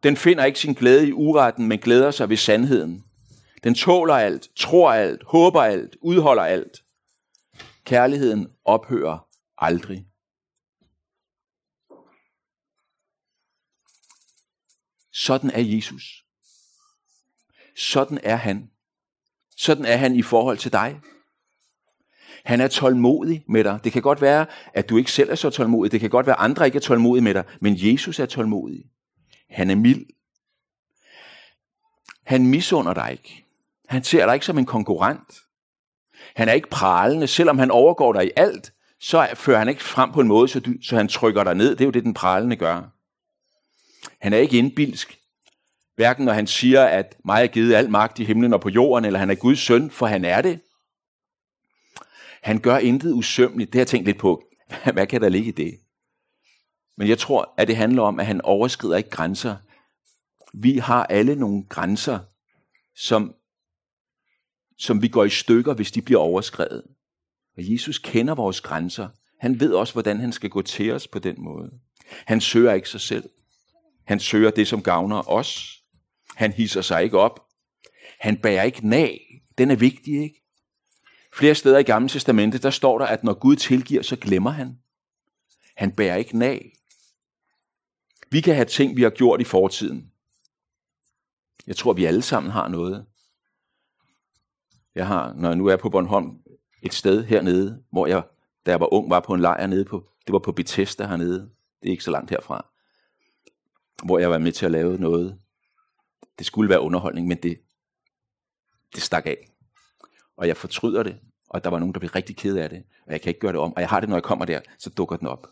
Den 0.04 0.18
finder 0.18 0.46
ikke 0.46 0.60
sin 0.60 0.74
glæde 0.74 1.08
i 1.08 1.12
uretten, 1.12 1.68
men 1.68 1.80
glæder 1.80 2.12
sig 2.12 2.30
ved 2.30 2.38
sandheden. 2.38 3.04
Den 3.63 3.75
tåler 3.75 4.13
alt, 4.13 4.50
tror 4.56 4.92
alt, 4.92 5.24
håber 5.24 5.62
alt, 5.62 5.96
udholder 6.01 6.44
alt. 6.44 6.84
Kærligheden 7.86 8.48
ophører 8.66 9.27
aldrig. 9.58 10.06
Sådan 15.13 15.51
er 15.51 15.62
Jesus. 15.62 16.25
Sådan 17.77 18.20
er 18.24 18.36
han. 18.36 18.72
Sådan 19.58 19.86
er 19.86 19.98
han 19.98 20.16
i 20.16 20.22
forhold 20.22 20.58
til 20.58 20.72
dig. 20.72 21.01
Han 22.46 22.62
er 22.62 22.68
tålmodig 22.68 23.44
med 23.48 23.63
dig. 23.63 23.80
Det 23.84 23.92
kan 23.92 24.01
godt 24.01 24.22
være, 24.22 24.46
at 24.74 24.89
du 24.89 24.98
ikke 24.98 25.12
selv 25.12 25.30
er 25.30 25.36
så 25.36 25.50
tålmodig. 25.50 25.92
Det 25.92 26.00
kan 26.00 26.10
godt 26.10 26.25
være, 26.25 26.39
at 26.39 26.44
andre 26.44 26.66
ikke 26.66 26.75
er 26.75 26.82
tålmodige 26.82 27.24
med 27.24 27.34
dig. 27.34 27.44
Men 27.62 27.74
Jesus 27.77 28.20
er 28.20 28.25
tålmodig. 28.25 28.84
Han 29.50 29.70
er 29.70 29.75
mild. 29.75 30.06
Han 32.24 32.48
misunder 32.48 32.94
dig 32.94 33.12
ikke. 33.12 33.46
Han 33.88 34.04
ser 34.04 34.25
dig 34.25 34.34
ikke 34.34 34.46
som 34.46 34.58
en 34.58 34.66
konkurrent. 34.66 35.42
Han 36.36 36.50
er 36.50 36.54
ikke 36.54 36.70
pralende. 36.70 37.27
Selvom 37.27 37.60
han 37.60 37.72
overgår 37.72 38.13
dig 38.13 38.25
i 38.25 38.32
alt, 38.36 38.74
så 39.00 39.27
fører 39.34 39.58
han 39.60 39.70
ikke 39.70 39.84
frem 39.84 40.12
på 40.12 40.22
en 40.22 40.27
måde, 40.27 40.48
så, 40.48 40.60
du, 40.60 40.74
så 40.82 40.96
han 40.96 41.08
trykker 41.08 41.44
dig 41.44 41.56
ned. 41.56 41.70
Det 41.70 41.82
er 41.82 41.86
jo 41.86 41.92
det, 41.92 42.04
den 42.04 42.13
pralende 42.13 42.56
gør. 42.56 42.82
Han 44.22 44.34
er 44.34 44.38
ikke 44.38 44.58
indbilsk. 44.58 45.20
Hverken 45.96 46.25
når 46.25 46.34
han 46.34 46.48
siger, 46.48 46.86
at 46.86 47.16
mig 47.25 47.44
er 47.44 47.48
givet 47.48 47.75
al 47.75 47.89
magt 47.89 48.20
i 48.20 48.24
himlen 48.24 48.54
og 48.54 48.62
på 48.62 48.70
jorden, 48.70 49.06
eller 49.06 49.20
han 49.20 49.30
er 49.30 49.36
Guds 49.36 49.60
søn, 49.60 49.92
for 49.92 50.06
han 50.06 50.25
er 50.25 50.42
det. 50.42 50.60
Han 52.42 52.60
gør 52.60 52.77
intet 52.77 53.13
usømmeligt. 53.13 53.74
Det 53.74 53.80
har 53.80 53.82
jeg 53.82 53.88
tænkt 53.88 54.06
lidt 54.06 54.18
på. 54.18 54.44
Hvad 54.94 55.08
kan 55.08 55.22
der 55.22 55.30
ligge 55.30 55.48
i 55.48 55.51
det? 55.51 55.80
Men 56.98 57.08
jeg 57.08 57.20
tror, 57.20 57.54
at 57.58 57.68
det 57.68 57.75
handler 57.75 58.01
om, 58.01 58.20
at 58.20 58.25
han 58.25 58.42
overskrider 58.42 58.98
ikke 58.98 59.10
grænser. 59.10 59.56
Vi 60.54 60.77
har 60.77 61.06
alle 61.06 61.36
nogle 61.36 61.63
grænser, 61.70 62.20
som, 62.96 63.36
som 64.77 65.01
vi 65.01 65.08
går 65.08 65.24
i 65.24 65.30
stykker, 65.30 65.74
hvis 65.74 65.92
de 65.92 66.01
bliver 66.01 66.20
overskrevet. 66.20 66.84
Og 67.58 67.72
Jesus 67.72 68.00
kender 68.00 68.36
vores 68.36 68.62
grænser. 68.62 69.10
Han 69.39 69.60
ved 69.60 69.74
også, 69.74 69.94
hvordan 69.94 70.20
han 70.20 70.32
skal 70.32 70.50
gå 70.50 70.62
til 70.62 70.92
os 70.92 71.08
på 71.08 71.20
den 71.20 71.36
måde. 71.38 71.72
Han 72.25 72.42
søger 72.42 72.74
ikke 72.74 72.89
sig 72.89 73.01
selv. 73.01 73.30
Han 74.06 74.20
søger 74.20 74.51
det, 74.51 74.68
som 74.68 74.84
gavner 74.84 75.30
os. 75.30 75.82
Han 76.36 76.51
hisser 76.51 76.82
sig 76.82 77.04
ikke 77.04 77.20
op. 77.20 77.46
Han 78.20 78.38
bærer 78.38 78.63
ikke 78.63 78.88
nag. 78.88 79.42
Den 79.58 79.72
er 79.72 79.75
vigtig, 79.75 80.22
ikke? 80.22 80.44
Flere 81.34 81.56
steder 81.56 81.77
i 81.77 81.84
Gamle 81.84 82.10
Testamente, 82.10 82.58
der 82.58 82.70
står 82.70 83.00
der, 83.00 83.06
at 83.06 83.24
når 83.24 83.34
Gud 83.34 83.56
tilgiver, 83.56 84.01
så 84.01 84.16
glemmer 84.16 84.50
han. 84.50 84.77
Han 85.75 85.92
bærer 85.92 86.16
ikke 86.16 86.38
nag. 86.38 86.77
Vi 88.30 88.42
kan 88.42 88.56
have 88.56 88.66
ting, 88.66 88.98
vi 88.98 89.04
har 89.04 89.10
gjort 89.10 89.42
i 89.42 89.44
fortiden. 89.44 90.12
Jeg 91.68 91.76
tror, 91.76 91.94
vi 91.94 92.06
alle 92.06 92.22
sammen 92.22 92.52
har 92.52 92.68
noget. 92.68 93.06
Jeg 94.96 95.08
har, 95.08 95.34
når 95.34 95.50
jeg 95.50 95.58
nu 95.58 95.68
er 95.68 95.76
på 95.76 95.90
Bornholm, 95.90 96.40
et 96.82 96.94
sted 96.94 97.24
hernede, 97.24 97.84
hvor 97.92 98.08
jeg, 98.08 98.24
da 98.66 98.72
jeg 98.72 98.80
var 98.80 98.94
ung, 98.94 99.10
var 99.10 99.20
på 99.20 99.34
en 99.34 99.42
lejr 99.42 99.68
nede 99.68 99.86
på, 99.86 100.10
det 100.28 100.34
var 100.34 100.40
på 100.40 100.52
Bethesda 100.52 101.08
hernede. 101.08 101.40
Det 101.82 101.88
er 101.88 101.92
ikke 101.92 102.04
så 102.04 102.12
langt 102.12 102.30
herfra. 102.30 102.66
Hvor 104.04 104.20
jeg 104.20 104.32
var 104.32 104.38
med 104.38 104.52
til 104.52 104.66
at 104.66 104.72
lave 104.72 104.98
noget. 104.98 105.40
Det 106.38 106.46
skulle 106.46 106.70
være 106.70 106.82
underholdning, 106.82 107.28
men 107.28 107.38
det, 107.44 107.60
det 108.96 109.04
stak 109.04 109.26
af. 109.26 109.50
Og 110.38 110.48
jeg 110.48 110.58
fortryder 110.58 111.04
det, 111.04 111.20
og 111.50 111.64
der 111.64 111.70
var 111.70 111.80
nogen, 111.80 111.94
der 111.94 112.00
blev 112.00 112.12
rigtig 112.12 112.38
ked 112.38 112.58
af 112.58 112.70
det, 112.70 112.84
og 113.06 113.12
jeg 113.12 113.22
kan 113.22 113.30
ikke 113.30 113.40
gøre 113.40 113.52
det 113.52 113.60
om. 113.60 113.74
Og 113.74 113.82
jeg 113.82 113.90
har 113.90 114.00
det, 114.00 114.10
når 114.10 114.16
jeg 114.16 114.24
kommer 114.24 114.46
der, 114.46 114.62
så 114.78 114.90
dukker 114.90 115.18
den 115.18 115.28
op. 115.28 115.48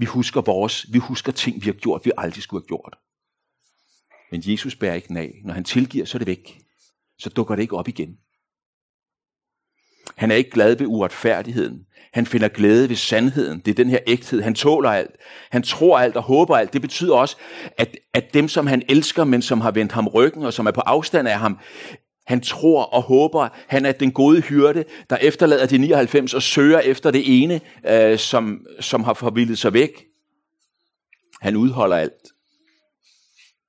Vi 0.00 0.06
husker 0.06 0.40
vores, 0.40 0.86
vi 0.92 0.98
husker 0.98 1.32
ting, 1.32 1.62
vi 1.62 1.66
har 1.66 1.72
gjort, 1.72 2.04
vi 2.04 2.12
aldrig 2.16 2.42
skulle 2.42 2.62
have 2.62 2.68
gjort. 2.68 2.96
Men 4.30 4.42
Jesus 4.44 4.76
bærer 4.76 4.94
ikke 4.94 5.18
af. 5.18 5.34
Når 5.44 5.54
han 5.54 5.64
tilgiver, 5.64 6.04
så 6.04 6.16
er 6.16 6.18
det 6.18 6.26
væk. 6.26 6.60
Så 7.18 7.30
dukker 7.30 7.54
det 7.54 7.62
ikke 7.62 7.76
op 7.76 7.88
igen. 7.88 8.16
Han 10.16 10.30
er 10.30 10.34
ikke 10.34 10.50
glad 10.50 10.76
ved 10.76 10.86
uretfærdigheden. 10.86 11.86
Han 12.12 12.26
finder 12.26 12.48
glæde 12.48 12.88
ved 12.88 12.96
sandheden. 12.96 13.60
Det 13.60 13.70
er 13.70 13.74
den 13.74 13.90
her 13.90 13.98
ægthed. 14.06 14.42
Han 14.42 14.54
tåler 14.54 14.90
alt. 14.90 15.16
Han 15.50 15.62
tror 15.62 15.98
alt 15.98 16.16
og 16.16 16.22
håber 16.22 16.56
alt. 16.56 16.72
Det 16.72 16.80
betyder 16.80 17.14
også, 17.14 17.36
at, 17.78 17.96
at 18.14 18.34
dem, 18.34 18.48
som 18.48 18.66
han 18.66 18.82
elsker, 18.88 19.24
men 19.24 19.42
som 19.42 19.60
har 19.60 19.70
vendt 19.70 19.92
ham 19.92 20.08
ryggen 20.08 20.44
og 20.44 20.52
som 20.52 20.66
er 20.66 20.70
på 20.70 20.80
afstand 20.80 21.28
af 21.28 21.38
ham, 21.38 21.58
han 22.30 22.40
tror 22.40 22.84
og 22.84 23.02
håber, 23.02 23.48
han 23.68 23.86
er 23.86 23.92
den 23.92 24.12
gode 24.12 24.40
hyrde, 24.40 24.84
der 25.10 25.16
efterlader 25.16 25.66
de 25.66 25.78
99 25.78 26.34
og 26.34 26.42
søger 26.42 26.78
efter 26.78 27.10
det 27.10 27.42
ene, 27.42 27.60
øh, 27.86 28.18
som, 28.18 28.66
som 28.80 29.04
har 29.04 29.14
forvildet 29.14 29.58
sig 29.58 29.72
væk. 29.72 30.06
Han 31.40 31.56
udholder 31.56 31.96
alt. 31.96 32.26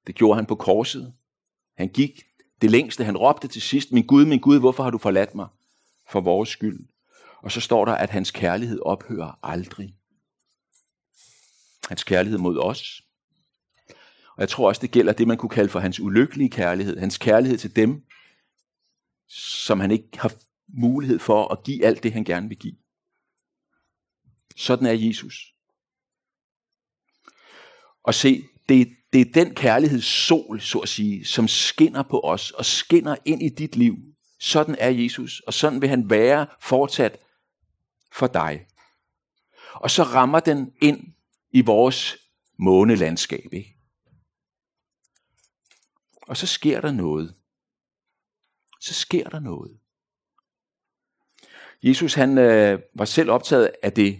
Det 0.08 0.16
gjorde 0.16 0.36
han 0.36 0.46
på 0.46 0.56
korset. 0.56 1.14
Han 1.78 1.88
gik 1.88 2.24
det 2.62 2.72
længste. 2.72 3.04
Han 3.04 3.18
råbte 3.18 3.48
til 3.48 3.62
sidst, 3.62 3.92
min 3.92 4.06
Gud, 4.06 4.26
min 4.26 4.40
Gud, 4.40 4.60
hvorfor 4.60 4.84
har 4.84 4.90
du 4.90 4.98
forladt 4.98 5.36
mig? 5.36 5.48
For 6.10 6.22
vores 6.22 6.50
skyld. 6.50 6.80
Og 7.44 7.52
så 7.52 7.62
står 7.62 7.86
der, 7.86 7.94
at 7.94 8.10
hans 8.10 8.32
kærlighed 8.32 8.80
ophører 8.86 9.40
aldrig. 9.44 9.96
Hans 11.90 12.04
kærlighed 12.04 12.40
mod 12.40 12.58
os. 12.58 13.02
Og 14.36 14.42
jeg 14.42 14.50
tror 14.50 14.68
også, 14.68 14.82
det 14.82 14.92
gælder 14.92 15.14
det, 15.14 15.28
man 15.28 15.38
kunne 15.38 15.50
kalde 15.50 15.70
for 15.70 15.80
hans 15.80 16.00
ulykkelige 16.00 16.50
kærlighed. 16.50 16.98
Hans 16.98 17.18
kærlighed 17.18 17.58
til 17.58 17.76
dem, 17.76 18.04
som 19.34 19.80
han 19.80 19.92
ikke 19.92 20.20
har 20.20 20.34
mulighed 20.68 21.20
for 21.20 21.48
at 21.48 21.64
give 21.64 21.86
alt 21.86 22.04
det, 22.04 22.14
han 22.14 22.24
gerne 22.24 22.48
vil 22.48 22.58
give. 22.58 22.76
Sådan 24.56 24.88
er 24.88 24.92
Jesus. 24.92 25.56
Og 28.04 28.14
se, 28.14 28.44
det, 28.70 28.88
det 29.14 29.22
er 29.22 29.32
den 29.34 29.56
kærligheds 29.56 30.06
sol, 30.06 30.62
så 30.62 30.80
at 30.80 30.90
sige, 30.90 31.26
som 31.26 31.48
skinner 31.48 32.04
på 32.04 32.20
os 32.24 32.52
og 32.52 32.66
skinner 32.66 33.16
ind 33.26 33.44
i 33.44 33.50
dit 33.50 33.76
liv. 33.76 33.96
Sådan 34.40 34.76
er 34.80 34.90
Jesus, 34.90 35.40
og 35.40 35.54
sådan 35.54 35.82
vil 35.82 35.90
han 35.90 36.10
være 36.10 36.48
fortsat 36.62 37.18
for 38.12 38.28
dig. 38.28 38.66
Og 39.74 39.92
så 39.92 40.04
rammer 40.04 40.40
den 40.40 40.74
ind 40.82 41.14
i 41.52 41.62
vores 41.62 42.18
månelandskab. 42.58 43.54
Ikke? 43.54 43.76
Og 46.22 46.38
så 46.38 46.48
sker 46.48 46.82
der 46.82 46.92
noget 46.92 47.36
så 48.82 48.94
sker 48.94 49.30
der 49.30 49.40
noget. 49.40 49.78
Jesus 51.84 52.14
han 52.14 52.38
øh, 52.38 52.80
var 52.94 53.06
selv 53.06 53.32
optaget 53.32 53.72
af 53.84 53.94
det. 53.94 54.20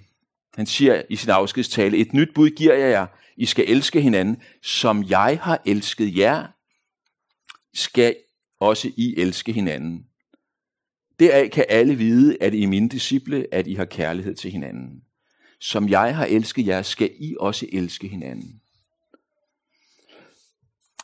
Han 0.56 0.66
siger 0.66 1.02
i 1.10 1.16
sin 1.16 1.30
afskedstale, 1.30 1.98
et 1.98 2.14
nyt 2.14 2.34
bud 2.36 2.50
giver 2.50 2.76
jeg 2.76 2.92
jer. 2.92 3.08
I 3.38 3.46
skal 3.46 3.66
elske 3.70 4.02
hinanden, 4.02 4.42
som 4.62 5.04
jeg 5.04 5.40
har 5.42 5.62
elsket 5.66 6.18
jer, 6.18 6.48
skal 7.74 8.16
også 8.60 8.92
I 8.98 9.16
elske 9.18 9.52
hinanden. 9.54 10.06
Deraf 11.20 11.50
kan 11.50 11.66
alle 11.70 11.96
vide, 11.96 12.38
at 12.42 12.54
I 12.54 12.64
er 12.64 12.68
mine 12.68 12.90
disciple, 12.90 13.48
at 13.52 13.68
I 13.68 13.74
har 13.74 13.86
kærlighed 13.86 14.36
til 14.36 14.52
hinanden. 14.52 15.04
Som 15.60 15.90
jeg 15.90 16.16
har 16.16 16.26
elsket 16.26 16.68
jer, 16.68 16.82
skal 16.82 17.12
I 17.20 17.36
også 17.40 17.66
elske 17.72 18.08
hinanden. 18.08 18.62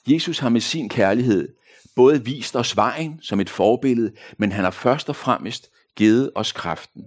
Jesus 0.08 0.39
har 0.39 0.50
med 0.50 0.62
sin 0.62 0.89
kærlighed 0.89 1.57
både 1.98 2.26
vist 2.26 2.56
os 2.56 2.76
vejen 2.76 3.22
som 3.22 3.40
et 3.40 3.50
forbillede, 3.50 4.16
men 4.38 4.52
han 4.52 4.64
har 4.64 4.72
først 4.72 5.10
og 5.10 5.16
fremmest 5.16 5.72
givet 5.96 6.32
os 6.36 6.52
kraften. 6.52 7.04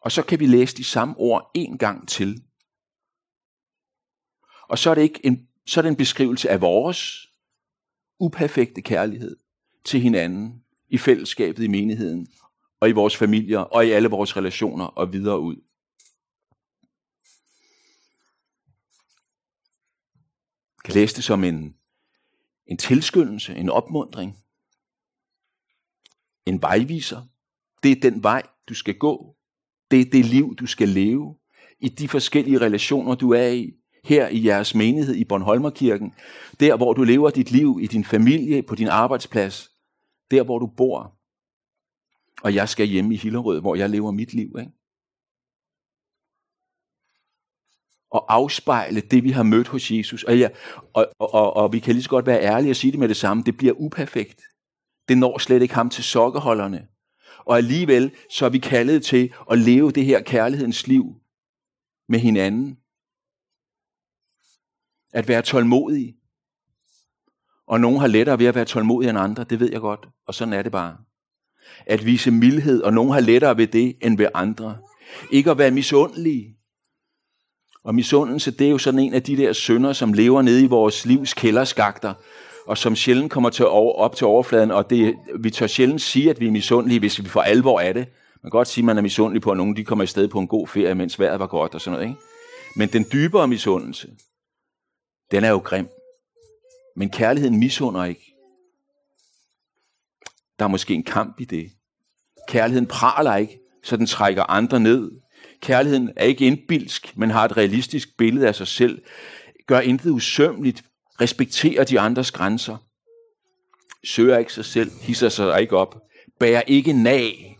Og 0.00 0.12
så 0.12 0.22
kan 0.22 0.40
vi 0.40 0.46
læse 0.46 0.76
de 0.76 0.84
samme 0.84 1.14
ord 1.16 1.50
en 1.54 1.78
gang 1.78 2.08
til. 2.08 2.42
Og 4.68 4.78
så 4.78 4.90
er 4.90 4.94
det 4.94 5.02
ikke 5.02 5.26
en, 5.26 5.48
så 5.66 5.80
er 5.80 5.82
det 5.82 5.88
en 5.88 5.96
beskrivelse 5.96 6.50
af 6.50 6.60
vores 6.60 7.28
uperfekte 8.18 8.82
kærlighed 8.82 9.36
til 9.84 10.00
hinanden, 10.00 10.62
i 10.88 10.98
fællesskabet, 10.98 11.64
i 11.64 11.68
menigheden, 11.68 12.26
og 12.80 12.88
i 12.88 12.92
vores 12.92 13.16
familier, 13.16 13.58
og 13.58 13.86
i 13.86 13.90
alle 13.90 14.08
vores 14.08 14.36
relationer 14.36 14.84
og 14.84 15.12
videre 15.12 15.40
ud. 15.40 15.56
Jeg 20.76 20.84
kan 20.84 20.94
læse 20.94 21.16
det 21.16 21.24
som 21.24 21.44
en 21.44 21.76
en 22.66 22.76
tilskyndelse, 22.76 23.54
en 23.54 23.70
opmundring, 23.70 24.36
en 26.46 26.62
vejviser. 26.62 27.22
Det 27.82 27.90
er 27.90 28.10
den 28.10 28.22
vej, 28.22 28.42
du 28.68 28.74
skal 28.74 28.98
gå. 28.98 29.36
Det 29.90 30.00
er 30.00 30.04
det 30.04 30.24
liv, 30.24 30.56
du 30.56 30.66
skal 30.66 30.88
leve 30.88 31.36
i 31.80 31.88
de 31.88 32.08
forskellige 32.08 32.60
relationer, 32.60 33.14
du 33.14 33.30
er 33.30 33.48
i. 33.48 33.72
Her 34.04 34.28
i 34.28 34.46
jeres 34.46 34.74
menighed 34.74 35.14
i 35.14 35.24
Bornholmerkirken. 35.24 36.14
Der, 36.60 36.76
hvor 36.76 36.92
du 36.92 37.02
lever 37.02 37.30
dit 37.30 37.50
liv 37.50 37.78
i 37.82 37.86
din 37.86 38.04
familie, 38.04 38.62
på 38.62 38.74
din 38.74 38.88
arbejdsplads. 38.88 39.70
Der, 40.30 40.42
hvor 40.42 40.58
du 40.58 40.66
bor. 40.66 41.16
Og 42.42 42.54
jeg 42.54 42.68
skal 42.68 42.86
hjemme 42.86 43.14
i 43.14 43.16
Hillerød, 43.16 43.60
hvor 43.60 43.74
jeg 43.74 43.90
lever 43.90 44.10
mit 44.10 44.34
liv. 44.34 44.56
Ikke? 44.58 44.72
Og 48.16 48.34
afspejle 48.34 49.00
det, 49.00 49.24
vi 49.24 49.30
har 49.30 49.42
mødt 49.42 49.68
hos 49.68 49.90
Jesus. 49.90 50.22
Og, 50.22 50.38
ja, 50.38 50.48
og, 50.94 51.06
og, 51.18 51.34
og, 51.34 51.56
og 51.56 51.72
vi 51.72 51.78
kan 51.78 51.94
lige 51.94 52.02
så 52.02 52.10
godt 52.10 52.26
være 52.26 52.42
ærlige 52.42 52.72
og 52.72 52.76
sige 52.76 52.90
det 52.90 53.00
med 53.00 53.08
det 53.08 53.16
samme. 53.16 53.42
Det 53.46 53.56
bliver 53.56 53.74
uperfekt. 53.76 54.42
Det 55.08 55.18
når 55.18 55.38
slet 55.38 55.62
ikke 55.62 55.74
ham 55.74 55.90
til 55.90 56.04
sokkeholderne. 56.04 56.86
Og 57.38 57.56
alligevel 57.56 58.10
så 58.30 58.44
er 58.46 58.50
vi 58.50 58.58
kaldet 58.58 59.04
til 59.04 59.32
at 59.50 59.58
leve 59.58 59.90
det 59.90 60.04
her 60.04 60.22
kærlighedens 60.22 60.86
liv 60.86 61.04
med 62.08 62.18
hinanden. 62.18 62.78
At 65.12 65.28
være 65.28 65.42
tålmodig. 65.42 66.16
Og 67.66 67.80
nogen 67.80 68.00
har 68.00 68.06
lettere 68.06 68.38
ved 68.38 68.46
at 68.46 68.54
være 68.54 68.64
tålmodige 68.64 69.10
end 69.10 69.18
andre, 69.18 69.44
det 69.44 69.60
ved 69.60 69.70
jeg 69.72 69.80
godt. 69.80 70.08
Og 70.26 70.34
sådan 70.34 70.52
er 70.52 70.62
det 70.62 70.72
bare. 70.72 70.96
At 71.86 72.06
vise 72.06 72.30
mildhed, 72.30 72.82
og 72.82 72.92
nogen 72.92 73.12
har 73.12 73.20
lettere 73.20 73.56
ved 73.56 73.66
det 73.66 73.96
end 74.02 74.16
ved 74.16 74.28
andre. 74.34 74.78
Ikke 75.30 75.50
at 75.50 75.58
være 75.58 75.70
misundelige. 75.70 76.55
Og 77.86 77.94
misundelse, 77.94 78.50
det 78.50 78.66
er 78.66 78.70
jo 78.70 78.78
sådan 78.78 79.00
en 79.00 79.14
af 79.14 79.22
de 79.22 79.36
der 79.36 79.52
synder, 79.52 79.92
som 79.92 80.12
lever 80.12 80.42
nede 80.42 80.64
i 80.64 80.66
vores 80.66 81.06
livs 81.06 81.34
kælderskakter, 81.34 82.14
og 82.66 82.78
som 82.78 82.96
sjældent 82.96 83.32
kommer 83.32 83.50
til 83.50 83.66
over, 83.66 83.92
op 83.92 84.16
til 84.16 84.26
overfladen, 84.26 84.70
og 84.70 84.90
det, 84.90 85.14
vi 85.40 85.50
tør 85.50 85.66
sjældent 85.66 86.00
sige, 86.00 86.30
at 86.30 86.40
vi 86.40 86.46
er 86.46 86.50
misundelige, 86.50 86.98
hvis 86.98 87.22
vi 87.22 87.28
får 87.28 87.42
alvor 87.42 87.80
af 87.80 87.94
det. 87.94 88.08
Man 88.42 88.50
kan 88.50 88.58
godt 88.58 88.68
sige, 88.68 88.82
at 88.82 88.86
man 88.86 88.98
er 88.98 89.02
misundelig 89.02 89.42
på, 89.42 89.50
at 89.50 89.56
nogen 89.56 89.76
de 89.76 89.84
kommer 89.84 90.04
i 90.04 90.06
sted 90.06 90.28
på 90.28 90.38
en 90.38 90.48
god 90.48 90.68
ferie, 90.68 90.94
mens 90.94 91.20
vejret 91.20 91.40
var 91.40 91.46
godt 91.46 91.74
og 91.74 91.80
sådan 91.80 91.98
noget. 91.98 92.08
Ikke? 92.08 92.20
Men 92.76 92.88
den 92.88 93.06
dybere 93.12 93.48
misundelse, 93.48 94.08
den 95.30 95.44
er 95.44 95.50
jo 95.50 95.58
grim. 95.58 95.88
Men 96.96 97.10
kærligheden 97.10 97.58
misunder 97.58 98.04
ikke. 98.04 98.34
Der 100.58 100.64
er 100.64 100.68
måske 100.68 100.94
en 100.94 101.04
kamp 101.04 101.40
i 101.40 101.44
det. 101.44 101.70
Kærligheden 102.48 102.86
praler 102.86 103.36
ikke, 103.36 103.58
så 103.82 103.96
den 103.96 104.06
trækker 104.06 104.42
andre 104.42 104.80
ned. 104.80 105.10
Kærligheden 105.60 106.10
er 106.16 106.24
ikke 106.24 106.46
indbilsk, 106.46 107.16
men 107.16 107.30
har 107.30 107.44
et 107.44 107.56
realistisk 107.56 108.16
billede 108.16 108.48
af 108.48 108.54
sig 108.54 108.66
selv. 108.66 109.02
Gør 109.66 109.80
intet 109.80 110.10
usømmeligt. 110.10 110.84
Respekterer 111.20 111.84
de 111.84 112.00
andres 112.00 112.30
grænser. 112.30 112.76
Søger 114.04 114.38
ikke 114.38 114.52
sig 114.52 114.64
selv. 114.64 114.90
Hisser 115.00 115.28
sig 115.28 115.60
ikke 115.60 115.76
op. 115.76 116.02
Bærer 116.40 116.62
ikke 116.62 116.92
nag. 116.92 117.58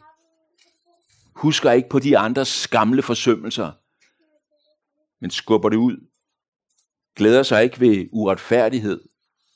Husker 1.34 1.72
ikke 1.72 1.88
på 1.88 1.98
de 1.98 2.18
andres 2.18 2.48
skamle 2.48 3.02
forsømmelser. 3.02 3.72
Men 5.20 5.30
skubber 5.30 5.68
det 5.68 5.76
ud. 5.76 6.08
Glæder 7.16 7.42
sig 7.42 7.64
ikke 7.64 7.80
ved 7.80 8.08
uretfærdighed, 8.12 9.00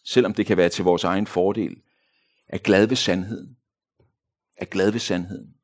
selvom 0.05 0.35
det 0.35 0.47
kan 0.47 0.57
være 0.57 0.69
til 0.69 0.85
vores 0.85 1.05
egen 1.05 1.27
fordel. 1.27 1.77
Er 2.49 2.59
glad 2.59 2.87
ved 2.87 2.97
sandheden. 2.97 3.57
Er 4.57 4.65
glad 4.65 4.91
ved 4.91 5.01
sandheden. 5.01 5.55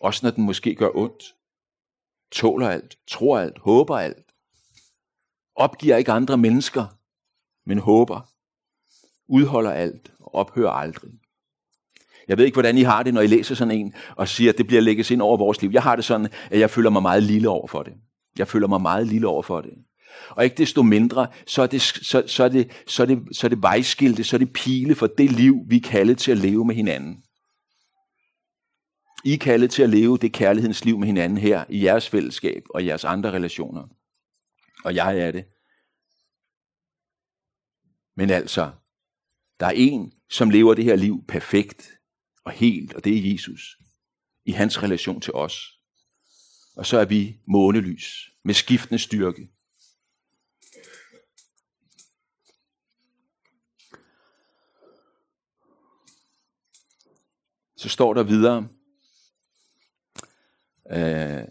Også 0.00 0.20
når 0.26 0.30
den 0.30 0.44
måske 0.44 0.74
gør 0.74 0.90
ondt 0.94 1.34
tåler 2.32 2.68
alt, 2.68 2.96
tror 3.08 3.38
alt, 3.38 3.58
håber 3.58 3.96
alt. 3.96 4.32
Opgiver 5.56 5.96
ikke 5.96 6.12
andre 6.12 6.38
mennesker, 6.38 6.86
men 7.66 7.78
håber. 7.78 8.20
udholder 9.28 9.70
alt 9.70 10.12
og 10.20 10.34
ophører 10.34 10.70
aldrig. 10.70 11.12
Jeg 12.28 12.38
ved 12.38 12.44
ikke, 12.44 12.54
hvordan 12.54 12.78
I 12.78 12.82
har 12.82 13.02
det, 13.02 13.14
når 13.14 13.20
I 13.20 13.26
læser 13.26 13.54
sådan 13.54 13.74
en 13.74 13.94
og 14.16 14.28
siger, 14.28 14.52
at 14.52 14.58
det 14.58 14.66
bliver 14.66 14.82
lægges 14.82 15.10
ind 15.10 15.22
over 15.22 15.36
vores 15.36 15.62
liv. 15.62 15.70
Jeg 15.70 15.82
har 15.82 15.96
det 15.96 16.04
sådan, 16.04 16.28
at 16.50 16.58
jeg 16.60 16.70
føler 16.70 16.90
mig 16.90 17.02
meget 17.02 17.22
lille 17.22 17.48
over 17.48 17.66
for 17.66 17.82
det. 17.82 17.92
Jeg 18.38 18.48
føler 18.48 18.66
mig 18.66 18.80
meget 18.80 19.06
lille 19.06 19.28
over 19.28 19.42
for 19.42 19.60
det. 19.60 19.70
Og 20.30 20.44
ikke 20.44 20.56
desto 20.56 20.82
mindre, 20.82 21.26
så 21.46 21.62
er 21.62 21.66
det, 21.66 21.82
så, 21.82 22.22
så 22.26 22.44
er 22.44 22.48
det, 22.48 22.70
så 22.86 23.02
er 23.02 23.06
det, 23.06 23.18
så 23.32 23.46
er 23.46 23.48
det 23.48 23.62
vejskilte, 23.62 24.24
så 24.24 24.36
er 24.36 24.38
det 24.38 24.52
pile 24.52 24.94
for 24.94 25.06
det 25.06 25.32
liv, 25.32 25.56
vi 25.66 25.76
er 25.76 25.80
kaldet 25.80 26.18
til 26.18 26.30
at 26.32 26.38
leve 26.38 26.64
med 26.64 26.74
hinanden. 26.74 27.22
I 29.24 29.32
er 29.32 29.38
kaldet 29.38 29.70
til 29.70 29.82
at 29.82 29.90
leve 29.90 30.18
det 30.18 30.32
kærlighedens 30.32 30.84
liv 30.84 30.98
med 30.98 31.06
hinanden 31.06 31.38
her 31.38 31.64
i 31.68 31.84
jeres 31.84 32.08
fællesskab 32.08 32.62
og 32.70 32.82
i 32.82 32.86
jeres 32.86 33.04
andre 33.04 33.30
relationer. 33.30 33.88
Og 34.84 34.94
jeg 34.94 35.18
er 35.18 35.30
det. 35.30 35.44
Men 38.16 38.30
altså, 38.30 38.72
der 39.60 39.66
er 39.66 39.72
en, 39.76 40.12
som 40.30 40.50
lever 40.50 40.74
det 40.74 40.84
her 40.84 40.96
liv 40.96 41.24
perfekt 41.28 41.90
og 42.44 42.52
helt, 42.52 42.94
og 42.94 43.04
det 43.04 43.18
er 43.18 43.32
Jesus. 43.32 43.76
I 44.44 44.52
hans 44.52 44.82
relation 44.82 45.20
til 45.20 45.34
os. 45.34 45.80
Og 46.76 46.86
så 46.86 46.98
er 46.98 47.04
vi 47.04 47.38
månelys 47.46 48.30
med 48.44 48.54
skiftende 48.54 48.98
styrke. 48.98 49.48
Så 57.76 57.88
står 57.88 58.14
der 58.14 58.22
videre, 58.22 58.68
øh, 60.90 61.44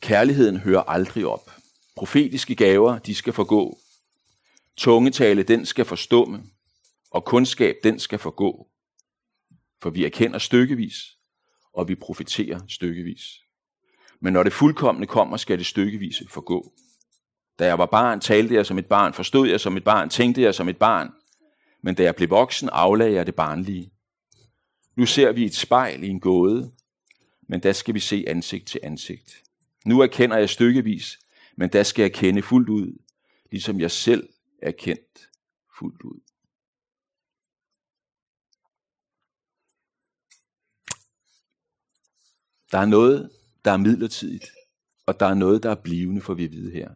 kærligheden 0.00 0.56
hører 0.56 0.82
aldrig 0.82 1.26
op. 1.26 1.50
Profetiske 1.96 2.54
gaver, 2.54 2.98
de 2.98 3.14
skal 3.14 3.32
forgå. 3.32 3.78
Tungetale, 4.76 5.42
den 5.42 5.66
skal 5.66 5.84
forstumme. 5.84 6.42
Og 7.10 7.24
kundskab, 7.24 7.76
den 7.84 7.98
skal 7.98 8.18
forgå. 8.18 8.68
For 9.82 9.90
vi 9.90 10.04
erkender 10.04 10.38
stykkevis, 10.38 10.94
og 11.72 11.88
vi 11.88 11.94
profeterer 11.94 12.60
stykkevis. 12.68 13.22
Men 14.20 14.32
når 14.32 14.42
det 14.42 14.52
fuldkommende 14.52 15.06
kommer, 15.06 15.36
skal 15.36 15.58
det 15.58 15.66
stykkevis 15.66 16.22
forgå. 16.28 16.72
Da 17.58 17.66
jeg 17.66 17.78
var 17.78 17.86
barn, 17.86 18.20
talte 18.20 18.54
jeg 18.54 18.66
som 18.66 18.78
et 18.78 18.86
barn, 18.86 19.14
forstod 19.14 19.48
jeg 19.48 19.60
som 19.60 19.76
et 19.76 19.84
barn, 19.84 20.10
tænkte 20.10 20.42
jeg 20.42 20.54
som 20.54 20.68
et 20.68 20.76
barn. 20.76 21.10
Men 21.82 21.94
da 21.94 22.02
jeg 22.02 22.16
blev 22.16 22.30
voksen, 22.30 22.68
aflagde 22.72 23.14
jeg 23.14 23.26
det 23.26 23.34
barnlige. 23.34 23.92
Nu 24.96 25.06
ser 25.06 25.32
vi 25.32 25.44
et 25.44 25.54
spejl 25.54 26.02
i 26.04 26.08
en 26.08 26.20
gåde, 26.20 26.72
men 27.48 27.62
der 27.62 27.72
skal 27.72 27.94
vi 27.94 28.00
se 28.00 28.24
ansigt 28.26 28.68
til 28.68 28.80
ansigt. 28.82 29.42
Nu 29.84 30.00
erkender 30.00 30.36
jeg 30.36 30.50
stykkevis, 30.50 31.18
men 31.56 31.72
der 31.72 31.82
skal 31.82 32.02
jeg 32.02 32.12
kende 32.12 32.42
fuldt 32.42 32.68
ud, 32.68 33.02
ligesom 33.50 33.80
jeg 33.80 33.90
selv 33.90 34.28
er 34.62 34.70
kendt 34.70 35.30
fuldt 35.78 36.02
ud. 36.02 36.20
Der 42.72 42.78
er 42.78 42.86
noget, 42.86 43.30
der 43.64 43.70
er 43.70 43.76
midlertidigt, 43.76 44.50
og 45.06 45.20
der 45.20 45.26
er 45.26 45.34
noget, 45.34 45.62
der 45.62 45.70
er 45.70 45.82
blivende, 45.82 46.20
for 46.20 46.34
vi 46.34 46.44
at 46.44 46.52
vide 46.52 46.70
her. 46.70 46.90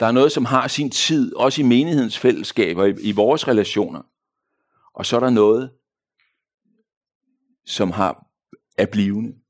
Der 0.00 0.06
er 0.06 0.12
noget, 0.12 0.32
som 0.32 0.44
har 0.44 0.68
sin 0.68 0.90
tid, 0.90 1.34
også 1.34 1.62
i 1.62 1.64
menighedens 1.64 2.18
fællesskaber, 2.18 2.84
i, 2.84 2.94
i 3.02 3.12
vores 3.12 3.48
relationer. 3.48 4.02
Og 4.94 5.06
så 5.06 5.16
er 5.16 5.20
der 5.20 5.30
noget, 5.30 5.70
som 7.64 7.90
har 7.90 8.26
er 8.78 8.86
blivende. 8.86 9.43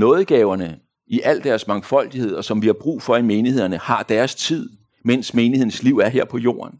Nådegaverne 0.00 0.80
i 1.06 1.20
al 1.20 1.44
deres 1.44 1.66
mangfoldighed, 1.66 2.34
og 2.34 2.44
som 2.44 2.62
vi 2.62 2.66
har 2.66 2.76
brug 2.80 3.02
for 3.02 3.16
i 3.16 3.22
menighederne, 3.22 3.78
har 3.78 4.02
deres 4.02 4.34
tid, 4.34 4.70
mens 5.04 5.34
menighedens 5.34 5.82
liv 5.82 5.98
er 5.98 6.08
her 6.08 6.24
på 6.24 6.38
jorden. 6.38 6.78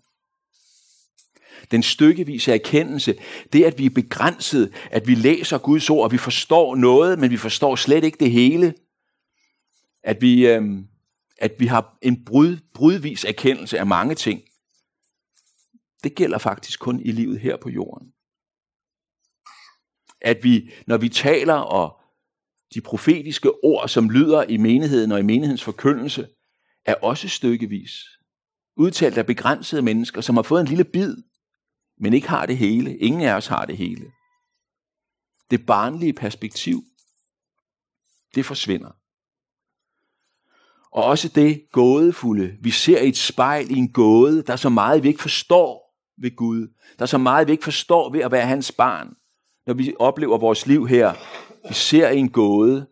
Den 1.70 1.82
stykkevise 1.82 2.52
erkendelse, 2.52 3.14
det 3.52 3.64
at 3.64 3.78
vi 3.78 3.86
er 3.86 3.90
begrænset, 3.90 4.72
at 4.90 5.06
vi 5.06 5.14
læser 5.14 5.58
Guds 5.58 5.90
ord, 5.90 6.04
og 6.04 6.12
vi 6.12 6.18
forstår 6.18 6.74
noget, 6.76 7.18
men 7.18 7.30
vi 7.30 7.36
forstår 7.36 7.76
slet 7.76 8.04
ikke 8.04 8.16
det 8.20 8.30
hele. 8.30 8.74
At 10.02 10.22
vi, 10.22 10.46
øh, 10.46 10.62
at 11.38 11.52
vi 11.58 11.66
har 11.66 11.98
en 12.02 12.24
brud, 12.24 12.56
brudvis 12.74 13.24
erkendelse 13.24 13.78
af 13.78 13.86
mange 13.86 14.14
ting. 14.14 14.42
Det 16.04 16.14
gælder 16.14 16.38
faktisk 16.38 16.80
kun 16.80 17.00
i 17.00 17.12
livet 17.12 17.40
her 17.40 17.56
på 17.56 17.68
jorden. 17.68 18.12
At 20.20 20.44
vi, 20.44 20.70
når 20.86 20.96
vi 20.96 21.08
taler 21.08 21.54
og 21.54 21.99
de 22.74 22.80
profetiske 22.80 23.64
ord, 23.64 23.88
som 23.88 24.10
lyder 24.10 24.42
i 24.42 24.56
menigheden 24.56 25.12
og 25.12 25.18
i 25.18 25.22
menighedens 25.22 25.64
forkyndelse, 25.64 26.28
er 26.84 26.94
også 26.94 27.28
stykkevis. 27.28 27.90
Udtalt 28.76 29.18
af 29.18 29.26
begrænsede 29.26 29.82
mennesker, 29.82 30.20
som 30.20 30.36
har 30.36 30.42
fået 30.42 30.60
en 30.60 30.66
lille 30.66 30.84
bid 30.84 31.16
men 32.00 32.12
ikke 32.12 32.28
har 32.28 32.46
det 32.46 32.56
hele. 32.56 32.96
Ingen 32.96 33.22
af 33.22 33.34
os 33.34 33.46
har 33.46 33.64
det 33.64 33.76
hele. 33.76 34.12
Det 35.50 35.66
barnlige 35.66 36.12
perspektiv, 36.12 36.82
det 38.34 38.46
forsvinder. 38.46 38.90
Og 40.92 41.04
også 41.04 41.28
det 41.28 41.66
gådefulde. 41.72 42.56
Vi 42.60 42.70
ser 42.70 43.00
i 43.00 43.08
et 43.08 43.16
spejl 43.16 43.70
i 43.70 43.74
en 43.74 43.92
gåde. 43.92 44.42
Der 44.42 44.52
er 44.52 44.56
så 44.56 44.68
meget, 44.68 45.02
vi 45.02 45.08
ikke 45.08 45.22
forstår 45.22 45.96
ved 46.22 46.36
Gud. 46.36 46.68
Der 46.98 47.02
er 47.02 47.06
så 47.06 47.18
meget, 47.18 47.46
vi 47.46 47.52
ikke 47.52 47.64
forstår 47.64 48.12
ved 48.12 48.20
at 48.20 48.32
være 48.32 48.46
hans 48.46 48.72
barn. 48.72 49.16
Når 49.66 49.74
vi 49.74 49.94
oplever 49.98 50.38
vores 50.38 50.66
liv 50.66 50.86
her, 50.88 51.14
vi 51.68 51.74
ser 51.74 52.08
en 52.08 52.30
gåde, 52.30 52.86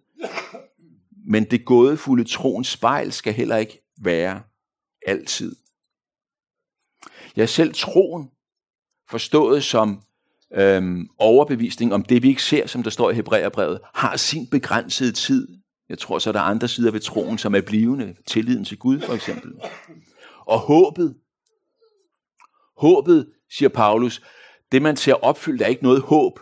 men 1.27 1.45
det 1.45 1.65
gådefulde 1.65 2.25
troens 2.25 2.69
spejl 2.69 3.13
skal 3.13 3.33
heller 3.33 3.57
ikke 3.57 3.83
være 4.01 4.43
altid. 5.07 5.57
Ja, 7.37 7.47
selv 7.47 7.75
troen 7.75 8.31
forstået 9.11 9.65
som 9.65 10.03
øhm, 10.55 11.09
overbevisning 11.19 11.95
om 11.95 12.03
det, 12.03 12.23
vi 12.23 12.29
ikke 12.29 12.43
ser, 12.43 12.67
som 12.67 12.83
der 12.83 12.91
står 12.91 13.11
i 13.11 13.15
Hebræerbrevet, 13.15 13.81
har 13.95 14.17
sin 14.17 14.47
begrænsede 14.47 15.13
tid. 15.13 15.49
Jeg 15.89 15.99
tror 15.99 16.19
så, 16.19 16.33
der 16.33 16.39
er 16.39 16.43
andre 16.45 16.69
sider 16.69 16.91
ved 16.91 17.01
troen, 17.01 17.39
som 17.39 17.55
er 17.55 17.61
blivende. 17.61 18.15
Tilliden 18.27 18.65
til 18.65 18.79
Gud, 18.79 19.01
for 19.01 19.15
eksempel. 19.15 19.53
Og 20.47 20.59
håbet. 20.59 21.17
Håbet, 22.77 23.33
siger 23.51 23.69
Paulus, 23.69 24.23
det 24.73 24.83
man 24.83 24.97
ser 24.97 25.15
opfyldt 25.15 25.63
er 25.63 25.67
ikke 25.67 25.83
noget 25.83 26.01
håb. 26.03 26.41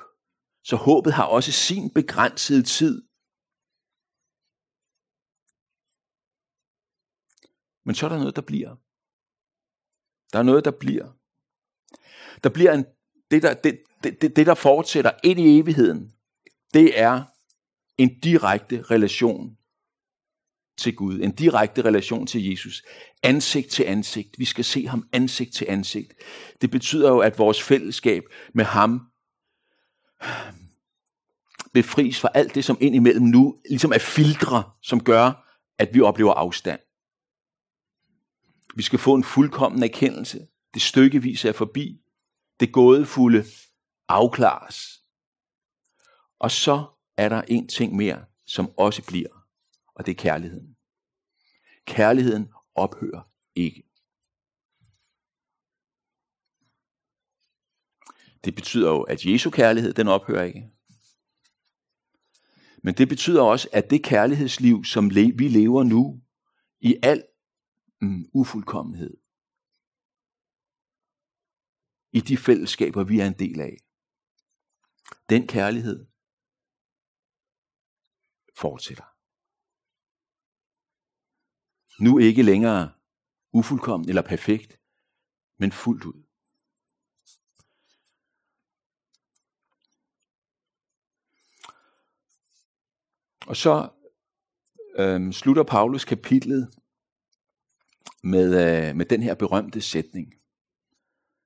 Så 0.69 0.77
håbet 0.77 1.13
har 1.13 1.25
også 1.25 1.53
sin 1.53 1.91
begrænsede 1.91 2.63
tid. 2.63 3.03
Men 7.85 7.95
så 7.95 8.07
er 8.07 8.11
der 8.11 8.19
noget, 8.19 8.37
der 8.37 8.43
bliver. 8.43 8.77
Der 10.33 10.39
er 10.39 10.43
noget, 10.43 10.65
der 10.65 10.71
bliver. 10.71 11.07
Der 12.45 12.51
bliver 12.51 12.73
en, 12.73 12.85
det, 13.31 13.43
der, 13.43 13.55
det, 13.55 13.83
det, 14.03 14.37
det, 14.37 14.47
der 14.47 14.55
fortsætter 14.55 15.11
ind 15.25 15.41
i 15.41 15.59
evigheden, 15.59 16.13
det 16.75 17.01
er 17.01 17.25
en 17.99 18.21
direkte 18.21 18.83
relation 18.83 19.59
til 20.79 20.97
Gud. 20.97 21.21
En 21.21 21.35
direkte 21.35 21.83
relation 21.83 22.27
til 22.27 22.51
Jesus. 22.51 22.83
Ansigt 23.23 23.71
til 23.71 23.85
ansigt. 23.85 24.39
Vi 24.39 24.45
skal 24.45 24.65
se 24.65 24.87
ham 24.87 25.09
ansigt 25.13 25.55
til 25.55 25.67
ansigt. 25.69 26.15
Det 26.61 26.71
betyder 26.71 27.09
jo, 27.09 27.19
at 27.19 27.39
vores 27.39 27.63
fællesskab 27.63 28.23
med 28.55 28.65
ham 28.65 29.11
befries 31.73 32.21
fra 32.21 32.29
alt 32.35 32.55
det, 32.55 32.65
som 32.65 32.79
indimellem 32.81 33.27
nu 33.27 33.61
ligesom 33.69 33.93
er 33.93 33.99
filtre, 33.99 34.71
som 34.83 35.05
gør, 35.05 35.53
at 35.79 35.95
vi 35.95 36.01
oplever 36.01 36.35
afstand. 36.35 36.81
Vi 38.77 38.83
skal 38.83 38.99
få 38.99 39.15
en 39.15 39.25
fuldkommen 39.25 39.83
erkendelse. 39.83 40.47
Det 40.75 40.83
stykkevis 40.83 41.45
er 41.45 41.53
forbi 41.53 42.01
det 42.61 42.73
gådefulde 42.73 43.45
afklares. 44.09 45.03
Og 46.39 46.51
så 46.51 46.85
er 47.17 47.29
der 47.29 47.43
en 47.49 47.69
ting 47.69 47.97
mere, 47.97 48.25
som 48.47 48.71
også 48.79 49.03
bliver, 49.07 49.47
og 49.95 50.07
det 50.07 50.13
er 50.13 50.23
kærligheden. 50.23 50.77
Kærligheden 51.87 52.49
ophører 52.75 53.29
ikke. 53.55 53.86
Det 58.47 58.55
betyder 58.55 58.91
jo, 58.91 59.03
at 59.03 59.27
Jesu 59.27 59.51
kærlighed, 59.51 59.93
den 59.93 60.09
ophører 60.09 60.43
ikke. 60.43 60.71
Men 62.83 62.95
det 62.95 63.09
betyder 63.09 63.43
også, 63.43 63.69
at 63.73 63.91
det 63.91 64.05
kærlighedsliv, 64.05 64.85
som 64.85 65.11
vi 65.15 65.49
lever 65.49 65.83
nu, 65.83 66.23
i 66.81 66.97
al 67.03 67.25
mm, 68.01 68.31
ufuldkommenhed, 68.35 69.17
i 72.13 72.21
de 72.21 72.37
fællesskaber, 72.37 73.05
vi 73.05 73.21
er 73.21 73.27
en 73.27 73.39
del 73.39 73.61
af. 73.61 73.77
Den 75.29 75.47
kærlighed 75.47 76.07
fortsætter. 78.57 79.09
Nu 82.03 82.19
ikke 82.19 82.43
længere 82.43 82.93
ufuldkommen 83.53 84.09
eller 84.09 84.23
perfekt, 84.23 84.81
men 85.59 85.73
fuldt 85.73 86.05
ud. 86.05 86.26
Og 93.47 93.57
så 93.57 93.89
øhm, 94.99 95.33
slutter 95.33 95.63
Paulus 95.63 96.05
kapitlet 96.05 96.75
med, 98.23 98.89
øh, 98.89 98.97
med 98.97 99.07
den 99.07 99.23
her 99.23 99.35
berømte 99.35 99.81
sætning. 99.81 100.35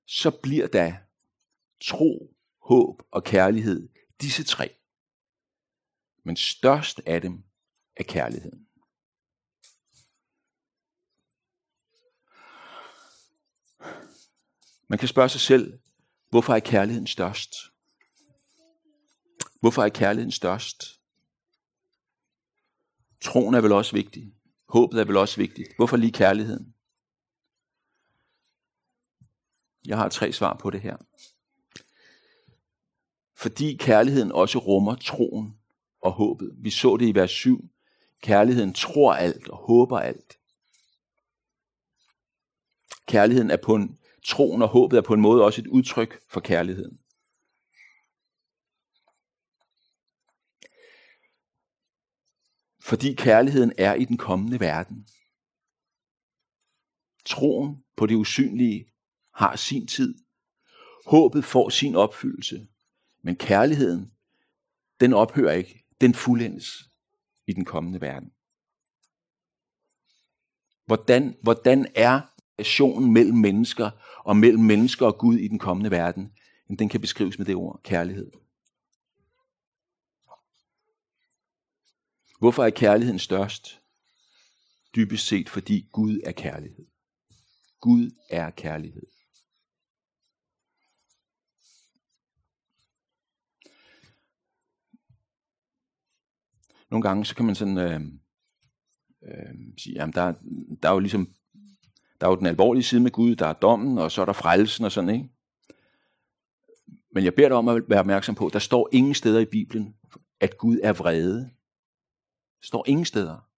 Så 0.07 0.39
bliver 0.43 0.67
der 0.67 0.93
tro, 1.81 2.35
håb 2.61 3.01
og 3.11 3.23
kærlighed, 3.23 3.89
disse 4.21 4.43
tre. 4.43 4.75
Men 6.25 6.35
størst 6.35 7.01
af 7.05 7.21
dem 7.21 7.43
er 7.95 8.03
kærligheden. 8.03 8.67
Man 14.87 14.99
kan 14.99 15.07
spørge 15.07 15.29
sig 15.29 15.41
selv, 15.41 15.79
hvorfor 16.29 16.53
er 16.53 16.59
kærligheden 16.59 17.07
størst? 17.07 17.53
Hvorfor 19.59 19.83
er 19.83 19.89
kærligheden 19.89 20.31
størst? 20.31 21.00
Troen 23.21 23.55
er 23.55 23.61
vel 23.61 23.71
også 23.71 23.95
vigtig. 23.95 24.33
Håbet 24.69 24.99
er 24.99 25.05
vel 25.05 25.17
også 25.17 25.37
vigtigt. 25.37 25.75
Hvorfor 25.75 25.97
lige 25.97 26.11
kærligheden? 26.11 26.73
Jeg 29.85 29.97
har 29.97 30.09
tre 30.09 30.31
svar 30.31 30.57
på 30.57 30.69
det 30.69 30.81
her. 30.81 30.97
Fordi 33.35 33.75
kærligheden 33.75 34.31
også 34.31 34.59
rummer 34.59 34.95
troen 34.95 35.57
og 36.01 36.11
håbet. 36.11 36.51
Vi 36.57 36.69
så 36.69 36.97
det 36.97 37.07
i 37.07 37.15
vers 37.15 37.31
7. 37.31 37.69
Kærligheden 38.21 38.73
tror 38.73 39.13
alt 39.13 39.49
og 39.49 39.57
håber 39.57 39.99
alt. 39.99 40.37
Kærligheden 43.07 43.51
er 43.51 43.57
på 43.57 43.75
en, 43.75 43.97
troen 44.25 44.61
og 44.61 44.67
håbet 44.67 44.97
er 44.97 45.01
på 45.01 45.13
en 45.13 45.21
måde 45.21 45.43
også 45.43 45.61
et 45.61 45.67
udtryk 45.67 46.19
for 46.29 46.39
kærligheden. 46.39 47.00
Fordi 52.81 53.13
kærligheden 53.13 53.73
er 53.77 53.93
i 53.93 54.05
den 54.05 54.17
kommende 54.17 54.59
verden. 54.59 55.07
Troen 57.25 57.83
på 57.97 58.05
det 58.05 58.15
usynlige 58.15 58.85
har 59.33 59.55
sin 59.55 59.87
tid. 59.87 60.15
Håbet 61.05 61.45
får 61.45 61.69
sin 61.69 61.95
opfyldelse. 61.95 62.67
Men 63.21 63.35
kærligheden, 63.35 64.11
den 64.99 65.13
ophører 65.13 65.53
ikke. 65.53 65.85
Den 66.01 66.13
fuldendes 66.13 66.89
i 67.47 67.53
den 67.53 67.65
kommende 67.65 68.01
verden. 68.01 68.31
Hvordan, 70.85 71.37
hvordan 71.41 71.87
er 71.95 72.21
relationen 72.59 73.13
mellem 73.13 73.37
mennesker 73.37 73.91
og 74.17 74.37
mellem 74.37 74.63
mennesker 74.63 75.05
og 75.05 75.17
Gud 75.17 75.37
i 75.37 75.47
den 75.47 75.59
kommende 75.59 75.91
verden? 75.91 76.31
Den 76.79 76.89
kan 76.89 77.01
beskrives 77.01 77.37
med 77.37 77.45
det 77.45 77.55
ord, 77.55 77.81
kærlighed. 77.83 78.31
Hvorfor 82.41 82.63
er 82.63 82.69
kærligheden 82.69 83.19
størst? 83.19 83.81
Dybest 84.95 85.27
set, 85.27 85.49
fordi 85.49 85.89
Gud 85.91 86.19
er 86.23 86.31
kærlighed. 86.31 86.85
Gud 87.79 88.11
er 88.29 88.49
kærlighed. 88.49 89.07
Nogle 96.89 97.01
gange, 97.01 97.25
så 97.25 97.35
kan 97.35 97.45
man 97.45 97.55
sådan 97.55 97.77
øh, 97.77 98.01
øh, 99.23 99.55
sige, 99.77 99.95
jamen 99.95 100.13
der, 100.13 100.33
der 100.83 100.89
er 100.89 100.93
jo 100.93 100.99
ligesom, 100.99 101.33
der 102.21 102.27
er 102.27 102.31
jo 102.31 102.37
den 102.37 102.45
alvorlige 102.45 102.83
side 102.83 103.01
med 103.01 103.11
Gud, 103.11 103.35
der 103.35 103.47
er 103.47 103.53
dommen, 103.53 103.97
og 103.97 104.11
så 104.11 104.21
er 104.21 104.25
der 104.25 104.33
frelsen 104.33 104.85
og 104.85 104.91
sådan, 104.91 105.09
ikke? 105.09 105.29
Men 107.11 107.23
jeg 107.23 107.35
beder 107.35 107.47
dig 107.47 107.57
om 107.57 107.67
at 107.67 107.83
være 107.87 107.99
opmærksom 107.99 108.35
på, 108.35 108.49
der 108.53 108.59
står 108.59 108.89
ingen 108.91 109.13
steder 109.13 109.39
i 109.39 109.45
Bibelen, 109.45 109.95
at 110.39 110.57
Gud 110.57 110.79
er 110.83 110.93
vrede. 110.93 111.51
Står 112.61 112.87
ingen 112.87 113.05
steder. 113.05 113.51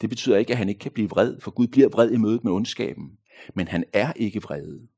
Det 0.00 0.10
betyder 0.10 0.36
ikke, 0.36 0.52
at 0.52 0.58
han 0.58 0.68
ikke 0.68 0.78
kan 0.78 0.92
blive 0.92 1.08
vred, 1.08 1.40
for 1.40 1.50
Gud 1.50 1.66
bliver 1.66 1.88
vred 1.88 2.10
i 2.10 2.16
mødet 2.16 2.44
med 2.44 2.52
ondskaben. 2.52 3.18
Men 3.54 3.68
han 3.68 3.84
er 3.92 4.12
ikke 4.12 4.42
vred. 4.42 4.88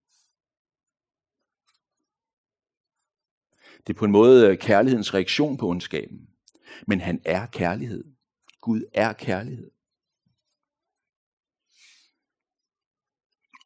Det 3.87 3.95
er 3.95 3.99
på 3.99 4.05
en 4.05 4.13
måde 4.13 4.49
øh, 4.49 4.59
kærlighedens 4.59 5.15
reaktion 5.15 5.57
på 5.57 5.69
ondskaben. 5.69 6.29
Men 6.87 7.01
han 7.01 7.23
er 7.25 7.47
kærlighed. 7.47 8.05
Gud 8.61 8.83
er 8.95 9.13
kærlighed. 9.13 9.71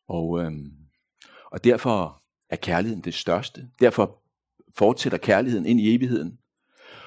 Og, 0.06 0.40
øhm, 0.40 0.72
og 1.50 1.64
derfor 1.64 2.22
er 2.48 2.56
kærligheden 2.56 3.04
det 3.04 3.14
største. 3.14 3.70
Derfor 3.80 4.22
fortsætter 4.74 5.18
kærligheden 5.18 5.66
ind 5.66 5.80
i 5.80 5.94
evigheden. 5.94 6.38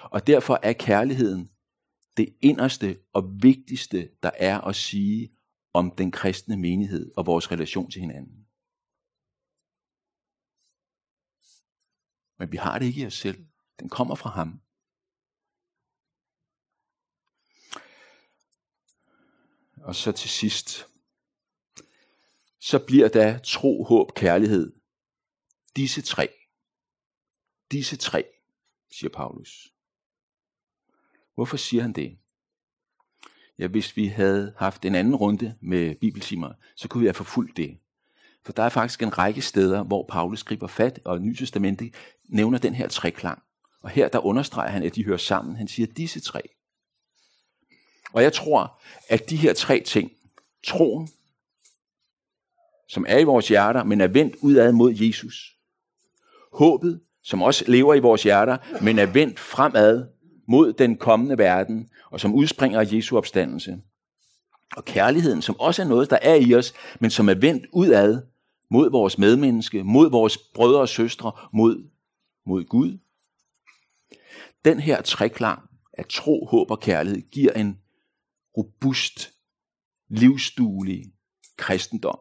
Og 0.04 0.28
derfor 0.28 0.60
er 0.64 0.74
kærligheden 0.74 1.52
det 2.18 2.36
inderste 2.42 3.00
og 3.14 3.44
vigtigste, 3.44 4.10
der 4.24 4.32
er 4.34 4.62
at 4.62 4.76
sige 4.76 5.32
om 5.74 5.92
den 5.92 6.12
kristne 6.12 6.58
menighed 6.58 7.12
og 7.18 7.26
vores 7.26 7.52
relation 7.52 7.92
til 7.92 8.02
hinanden. 8.02 8.48
Men 12.40 12.52
vi 12.52 12.58
har 12.58 12.80
det 12.80 12.86
ikke 12.86 13.02
i 13.02 13.06
os 13.06 13.14
selv. 13.14 13.46
Den 13.80 13.90
kommer 13.90 14.16
fra 14.16 14.30
ham. 14.30 14.62
Og 19.84 19.96
så 19.96 20.12
til 20.12 20.30
sidst, 20.30 20.88
så 22.60 22.86
bliver 22.88 23.10
der 23.10 23.40
tro, 23.40 23.84
håb, 23.84 24.14
kærlighed. 24.16 24.74
Disse 25.76 26.02
tre. 26.02 26.30
Disse 27.72 27.98
tre, 27.98 28.24
siger 28.92 29.10
Paulus. 29.10 29.77
Hvorfor 31.38 31.58
siger 31.58 31.82
han 31.82 31.94
det? 31.94 32.18
Ja, 33.60 33.68
hvis 33.68 33.98
vi 33.98 34.08
havde 34.08 34.54
haft 34.58 34.86
en 34.86 34.96
anden 34.96 35.16
runde 35.16 35.56
med 35.62 35.96
bibeltimer, 35.96 36.54
så 36.76 36.88
kunne 36.88 37.02
vi 37.02 37.08
have 37.08 37.14
forfulgt 37.14 37.58
det. 37.58 37.78
For 38.46 38.54
der 38.54 38.64
er 38.64 38.70
faktisk 38.70 39.04
en 39.04 39.18
række 39.18 39.42
steder, 39.42 39.84
hvor 39.84 40.06
Paulus 40.10 40.44
griber 40.44 40.68
fat, 40.68 41.00
og 41.06 41.22
Nytestamentet 41.22 41.96
nævner 42.30 42.58
den 42.58 42.74
her 42.74 42.88
treklang. 42.88 43.44
Og 43.82 43.90
her 43.90 44.08
der 44.08 44.26
understreger 44.26 44.70
han, 44.70 44.84
at 44.84 44.96
de 44.96 45.06
hører 45.06 45.18
sammen. 45.18 45.56
Han 45.56 45.68
siger 45.68 45.88
disse 45.88 46.20
tre. 46.20 46.42
Og 48.14 48.24
jeg 48.24 48.34
tror, 48.34 48.82
at 49.10 49.30
de 49.30 49.38
her 49.38 49.54
tre 49.54 49.84
ting, 49.86 50.12
troen, 50.64 51.10
som 52.88 53.06
er 53.08 53.18
i 53.18 53.24
vores 53.24 53.48
hjerter, 53.48 53.84
men 53.84 54.02
er 54.02 54.08
vendt 54.08 54.36
udad 54.42 54.72
mod 54.72 54.94
Jesus. 54.94 55.58
Håbet, 56.54 57.02
som 57.24 57.42
også 57.42 57.64
lever 57.68 57.94
i 57.94 58.00
vores 58.00 58.24
hjerter, 58.24 58.58
men 58.82 59.00
er 59.00 59.06
vendt 59.06 59.40
fremad 59.40 60.17
mod 60.48 60.74
den 60.74 60.98
kommende 60.98 61.38
verden, 61.38 61.90
og 62.12 62.20
som 62.20 62.34
udspringer 62.34 62.80
af 62.80 62.94
Jesu 62.94 63.18
opstandelse. 63.18 63.82
Og 64.76 64.86
kærligheden, 64.86 65.42
som 65.42 65.60
også 65.60 65.82
er 65.82 65.88
noget, 65.88 66.10
der 66.10 66.20
er 66.22 66.36
i 66.36 66.54
os, 66.56 66.74
men 67.00 67.10
som 67.10 67.30
er 67.30 67.34
vendt 67.34 67.66
udad 67.74 68.22
mod 68.70 68.92
vores 68.92 69.18
medmenneske, 69.18 69.84
mod 69.84 70.12
vores 70.12 70.38
brødre 70.38 70.82
og 70.82 70.90
søstre, 70.90 71.32
mod, 71.54 71.90
mod 72.46 72.64
Gud. 72.64 72.98
Den 74.66 74.80
her 74.80 75.02
treklang 75.02 75.62
af 75.94 76.06
tro, 76.10 76.46
håb 76.46 76.72
og 76.72 76.80
kærlighed 76.80 77.22
giver 77.22 77.54
en 77.54 77.80
robust, 78.58 79.34
livsduelig 80.10 81.04
kristendom. 81.58 82.20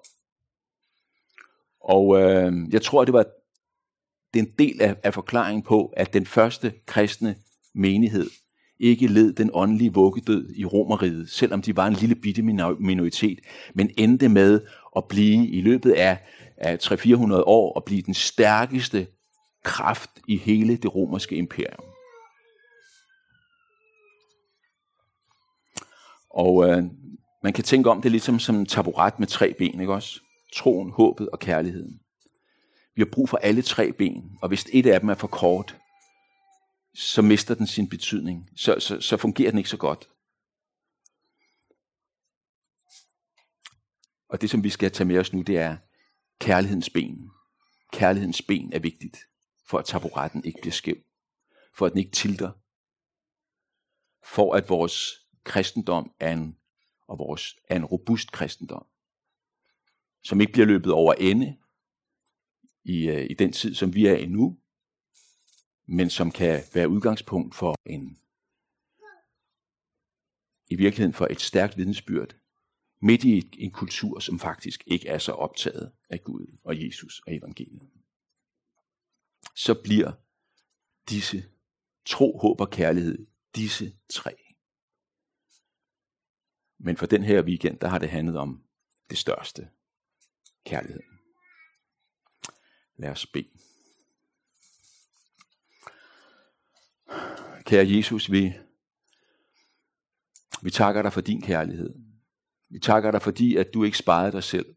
Og 1.80 2.20
øh, 2.20 2.52
jeg 2.72 2.82
tror, 2.82 3.04
det 3.04 3.12
var 3.12 3.24
det 4.34 4.42
er 4.42 4.46
en 4.46 4.54
del 4.58 4.82
af, 4.82 4.96
af 5.02 5.14
forklaringen 5.14 5.62
på, 5.62 5.86
at 5.96 6.12
den 6.12 6.26
første 6.26 6.74
kristne 6.86 7.36
menighed 7.76 8.30
ikke 8.80 9.06
led 9.06 9.32
den 9.32 9.50
åndelige 9.52 9.92
vuggedød 9.92 10.50
i 10.54 10.64
Romeriet, 10.64 11.30
selvom 11.30 11.62
de 11.62 11.76
var 11.76 11.86
en 11.86 11.92
lille 11.92 12.14
bitte 12.14 12.42
minoritet, 12.78 13.38
men 13.74 13.90
endte 13.98 14.28
med 14.28 14.60
at 14.96 15.04
blive 15.08 15.48
i 15.48 15.60
løbet 15.60 15.92
af, 15.92 16.18
af 16.56 16.76
300-400 16.76 17.34
år 17.34 17.72
og 17.72 17.84
blive 17.84 18.02
den 18.02 18.14
stærkeste 18.14 19.06
kraft 19.64 20.10
i 20.28 20.36
hele 20.36 20.76
det 20.76 20.94
romerske 20.94 21.36
imperium. 21.36 21.84
Og 26.30 26.68
øh, 26.68 26.82
man 27.42 27.52
kan 27.52 27.64
tænke 27.64 27.90
om 27.90 28.02
det 28.02 28.10
ligesom 28.10 28.38
som 28.38 28.56
en 28.56 28.66
taburet 28.66 29.18
med 29.18 29.26
tre 29.26 29.54
ben, 29.58 29.80
ikke 29.80 29.92
også? 29.92 30.20
Troen, 30.54 30.90
håbet 30.90 31.28
og 31.28 31.38
kærligheden. 31.38 32.00
Vi 32.94 33.02
har 33.02 33.08
brug 33.12 33.28
for 33.28 33.36
alle 33.36 33.62
tre 33.62 33.92
ben, 33.92 34.24
og 34.42 34.48
hvis 34.48 34.66
et 34.72 34.86
af 34.86 35.00
dem 35.00 35.08
er 35.08 35.14
for 35.14 35.26
kort, 35.26 35.76
så 36.96 37.22
mister 37.22 37.54
den 37.54 37.66
sin 37.66 37.88
betydning. 37.88 38.50
Så, 38.56 38.76
så, 38.80 39.00
så 39.00 39.16
fungerer 39.16 39.50
den 39.50 39.58
ikke 39.58 39.70
så 39.70 39.76
godt. 39.76 40.10
Og 44.28 44.40
det, 44.40 44.50
som 44.50 44.64
vi 44.64 44.70
skal 44.70 44.92
tage 44.92 45.06
med 45.06 45.18
os 45.18 45.32
nu, 45.32 45.42
det 45.42 45.58
er 45.58 45.76
kærlighedens 46.40 46.90
ben. 46.90 47.30
Kærlighedens 47.92 48.42
ben 48.42 48.72
er 48.72 48.78
vigtigt, 48.78 49.18
for 49.68 49.78
at 49.78 49.84
taburetten 49.84 50.44
ikke 50.44 50.58
bliver 50.60 50.72
skæv. 50.72 50.96
For 51.74 51.86
at 51.86 51.92
den 51.92 51.98
ikke 51.98 52.10
tilter. 52.10 52.50
For 54.24 54.54
at 54.54 54.68
vores 54.68 55.26
kristendom 55.44 56.12
er 56.20 56.32
en, 56.32 56.56
og 57.06 57.18
vores, 57.18 57.56
er 57.68 57.76
en 57.76 57.84
robust 57.84 58.32
kristendom. 58.32 58.86
Som 60.24 60.40
ikke 60.40 60.52
bliver 60.52 60.66
løbet 60.66 60.92
over 60.92 61.14
ende 61.14 61.56
i, 62.84 63.08
øh, 63.08 63.26
i 63.30 63.34
den 63.34 63.52
tid, 63.52 63.74
som 63.74 63.94
vi 63.94 64.06
er 64.06 64.16
i 64.16 64.26
nu, 64.26 64.58
men 65.86 66.10
som 66.10 66.30
kan 66.30 66.62
være 66.74 66.88
udgangspunkt 66.88 67.54
for 67.54 67.76
en 67.84 68.18
i 70.68 70.74
virkeligheden 70.74 71.14
for 71.14 71.26
et 71.30 71.40
stærkt 71.40 71.76
vidensbyrd 71.76 72.34
midt 73.00 73.24
i 73.24 73.50
en 73.58 73.70
kultur, 73.70 74.18
som 74.20 74.38
faktisk 74.38 74.82
ikke 74.86 75.08
er 75.08 75.18
så 75.18 75.32
optaget 75.32 75.92
af 76.10 76.24
Gud 76.24 76.58
og 76.64 76.84
Jesus 76.84 77.20
og 77.26 77.34
evangeliet. 77.34 77.90
Så 79.54 79.74
bliver 79.74 80.12
disse 81.08 81.44
tro, 82.04 82.38
håb 82.38 82.60
og 82.60 82.70
kærlighed, 82.70 83.26
disse 83.54 83.96
tre. 84.08 84.36
Men 86.78 86.96
for 86.96 87.06
den 87.06 87.22
her 87.22 87.42
weekend, 87.42 87.78
der 87.78 87.88
har 87.88 87.98
det 87.98 88.10
handlet 88.10 88.36
om 88.36 88.64
det 89.10 89.18
største, 89.18 89.68
kærlighed. 90.64 91.02
Lad 92.96 93.10
os 93.10 93.26
bede. 93.26 93.48
Kære 97.66 97.88
Jesus, 97.88 98.30
vi, 98.32 98.52
vi 100.62 100.70
takker 100.70 101.02
dig 101.02 101.12
for 101.12 101.20
din 101.20 101.42
kærlighed. 101.42 101.94
Vi 102.70 102.78
takker 102.78 103.10
dig, 103.10 103.22
fordi 103.22 103.56
at 103.56 103.74
du 103.74 103.84
ikke 103.84 103.98
sparede 103.98 104.32
dig 104.32 104.44
selv. 104.44 104.74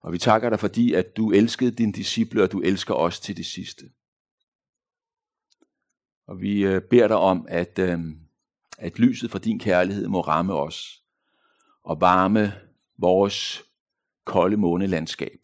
Og 0.00 0.12
vi 0.12 0.18
takker 0.18 0.50
dig, 0.50 0.60
fordi 0.60 0.94
at 0.94 1.16
du 1.16 1.32
elskede 1.32 1.70
dine 1.70 1.92
disciple, 1.92 2.42
og 2.42 2.52
du 2.52 2.60
elsker 2.60 2.94
os 2.94 3.20
til 3.20 3.36
det 3.36 3.46
sidste. 3.46 3.90
Og 6.26 6.40
vi 6.40 6.64
øh, 6.64 6.82
beder 6.82 7.08
dig 7.08 7.16
om, 7.16 7.46
at, 7.48 7.78
øh, 7.78 7.98
at 8.78 8.98
lyset 8.98 9.30
fra 9.30 9.38
din 9.38 9.58
kærlighed 9.58 10.08
må 10.08 10.20
ramme 10.20 10.54
os 10.54 11.02
og 11.84 12.00
varme 12.00 12.52
vores 12.98 13.62
kolde 14.24 14.56
månelandskab. 14.56 15.38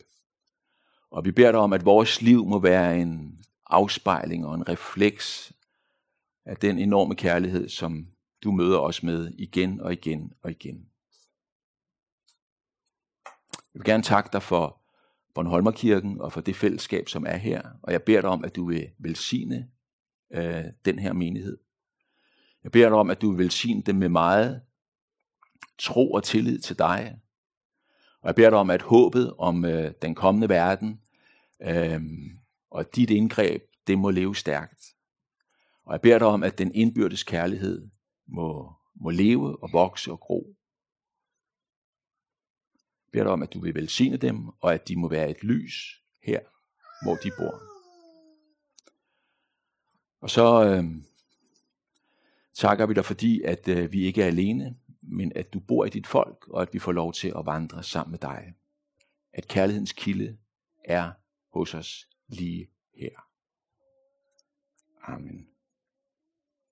Og 1.10 1.24
vi 1.24 1.32
beder 1.32 1.52
dig 1.52 1.60
om, 1.60 1.72
at 1.72 1.84
vores 1.84 2.22
liv 2.22 2.46
må 2.46 2.58
være 2.58 2.98
en 2.98 3.44
afspejling 3.66 4.46
og 4.46 4.54
en 4.54 4.68
refleks 4.68 5.52
af 6.44 6.56
den 6.56 6.78
enorme 6.78 7.14
kærlighed, 7.14 7.68
som 7.68 8.06
du 8.44 8.52
møder 8.52 8.78
os 8.78 9.02
med 9.02 9.32
igen 9.38 9.80
og 9.80 9.92
igen 9.92 10.32
og 10.42 10.50
igen. 10.50 10.86
Jeg 13.74 13.80
vil 13.80 13.84
gerne 13.84 14.02
takke 14.02 14.30
dig 14.32 14.42
for 14.42 14.82
Bornholmerkirken 15.34 16.20
og 16.20 16.32
for 16.32 16.40
det 16.40 16.56
fællesskab, 16.56 17.08
som 17.08 17.26
er 17.26 17.36
her. 17.36 17.62
Og 17.82 17.92
jeg 17.92 18.02
beder 18.02 18.20
dig 18.20 18.30
om, 18.30 18.44
at 18.44 18.56
du 18.56 18.68
vil 18.68 18.90
velsigne 18.98 19.68
øh, 20.32 20.64
den 20.84 20.98
her 20.98 21.12
menighed. 21.12 21.58
Jeg 22.64 22.72
beder 22.72 22.88
dig 22.88 22.98
om, 22.98 23.10
at 23.10 23.22
du 23.22 23.30
vil 23.30 23.38
velsigne 23.38 23.82
dem 23.82 23.96
med 23.96 24.08
meget 24.08 24.62
tro 25.78 26.12
og 26.12 26.24
tillid 26.24 26.58
til 26.58 26.78
dig. 26.78 27.18
Og 28.20 28.26
jeg 28.26 28.34
beder 28.34 28.50
dig 28.50 28.58
om, 28.58 28.70
at 28.70 28.82
håbet 28.82 29.34
om 29.38 29.64
øh, 29.64 29.92
den 30.02 30.14
kommende 30.14 30.48
verden 30.48 31.00
øh, 31.62 32.02
og 32.70 32.96
dit 32.96 33.10
indgreb, 33.10 33.62
det 33.86 33.98
må 33.98 34.10
leve 34.10 34.36
stærkt. 34.36 34.81
Og 35.84 35.92
jeg 35.92 36.00
beder 36.00 36.18
dig 36.18 36.26
om, 36.26 36.42
at 36.42 36.58
den 36.58 36.74
indbyrdes 36.74 37.24
kærlighed 37.24 37.88
må, 38.26 38.72
må 38.94 39.10
leve 39.10 39.62
og 39.62 39.72
vokse 39.72 40.12
og 40.12 40.20
gro. 40.20 40.56
Jeg 43.06 43.12
beder 43.12 43.24
dig 43.24 43.32
om, 43.32 43.42
at 43.42 43.52
du 43.52 43.60
vil 43.60 43.74
velsigne 43.74 44.16
dem, 44.16 44.48
og 44.48 44.74
at 44.74 44.88
de 44.88 44.96
må 44.96 45.08
være 45.08 45.30
et 45.30 45.42
lys 45.44 46.02
her, 46.22 46.40
hvor 47.04 47.16
de 47.16 47.30
bor. 47.38 47.62
Og 50.20 50.30
så 50.30 50.64
øh, 50.64 50.84
takker 52.54 52.86
vi 52.86 52.94
dig, 52.94 53.04
fordi 53.04 53.42
at 53.42 53.68
øh, 53.68 53.92
vi 53.92 54.02
ikke 54.02 54.22
er 54.22 54.26
alene, 54.26 54.76
men 55.00 55.32
at 55.34 55.52
du 55.52 55.60
bor 55.60 55.84
i 55.84 55.88
dit 55.88 56.06
folk, 56.06 56.48
og 56.48 56.62
at 56.62 56.68
vi 56.72 56.78
får 56.78 56.92
lov 56.92 57.12
til 57.12 57.32
at 57.38 57.46
vandre 57.46 57.82
sammen 57.82 58.10
med 58.10 58.18
dig. 58.18 58.54
At 59.32 59.48
kærlighedens 59.48 59.92
kilde 59.92 60.38
er 60.84 61.12
hos 61.52 61.74
os 61.74 62.08
lige 62.28 62.70
her. 62.94 63.28
Amen. 65.02 65.51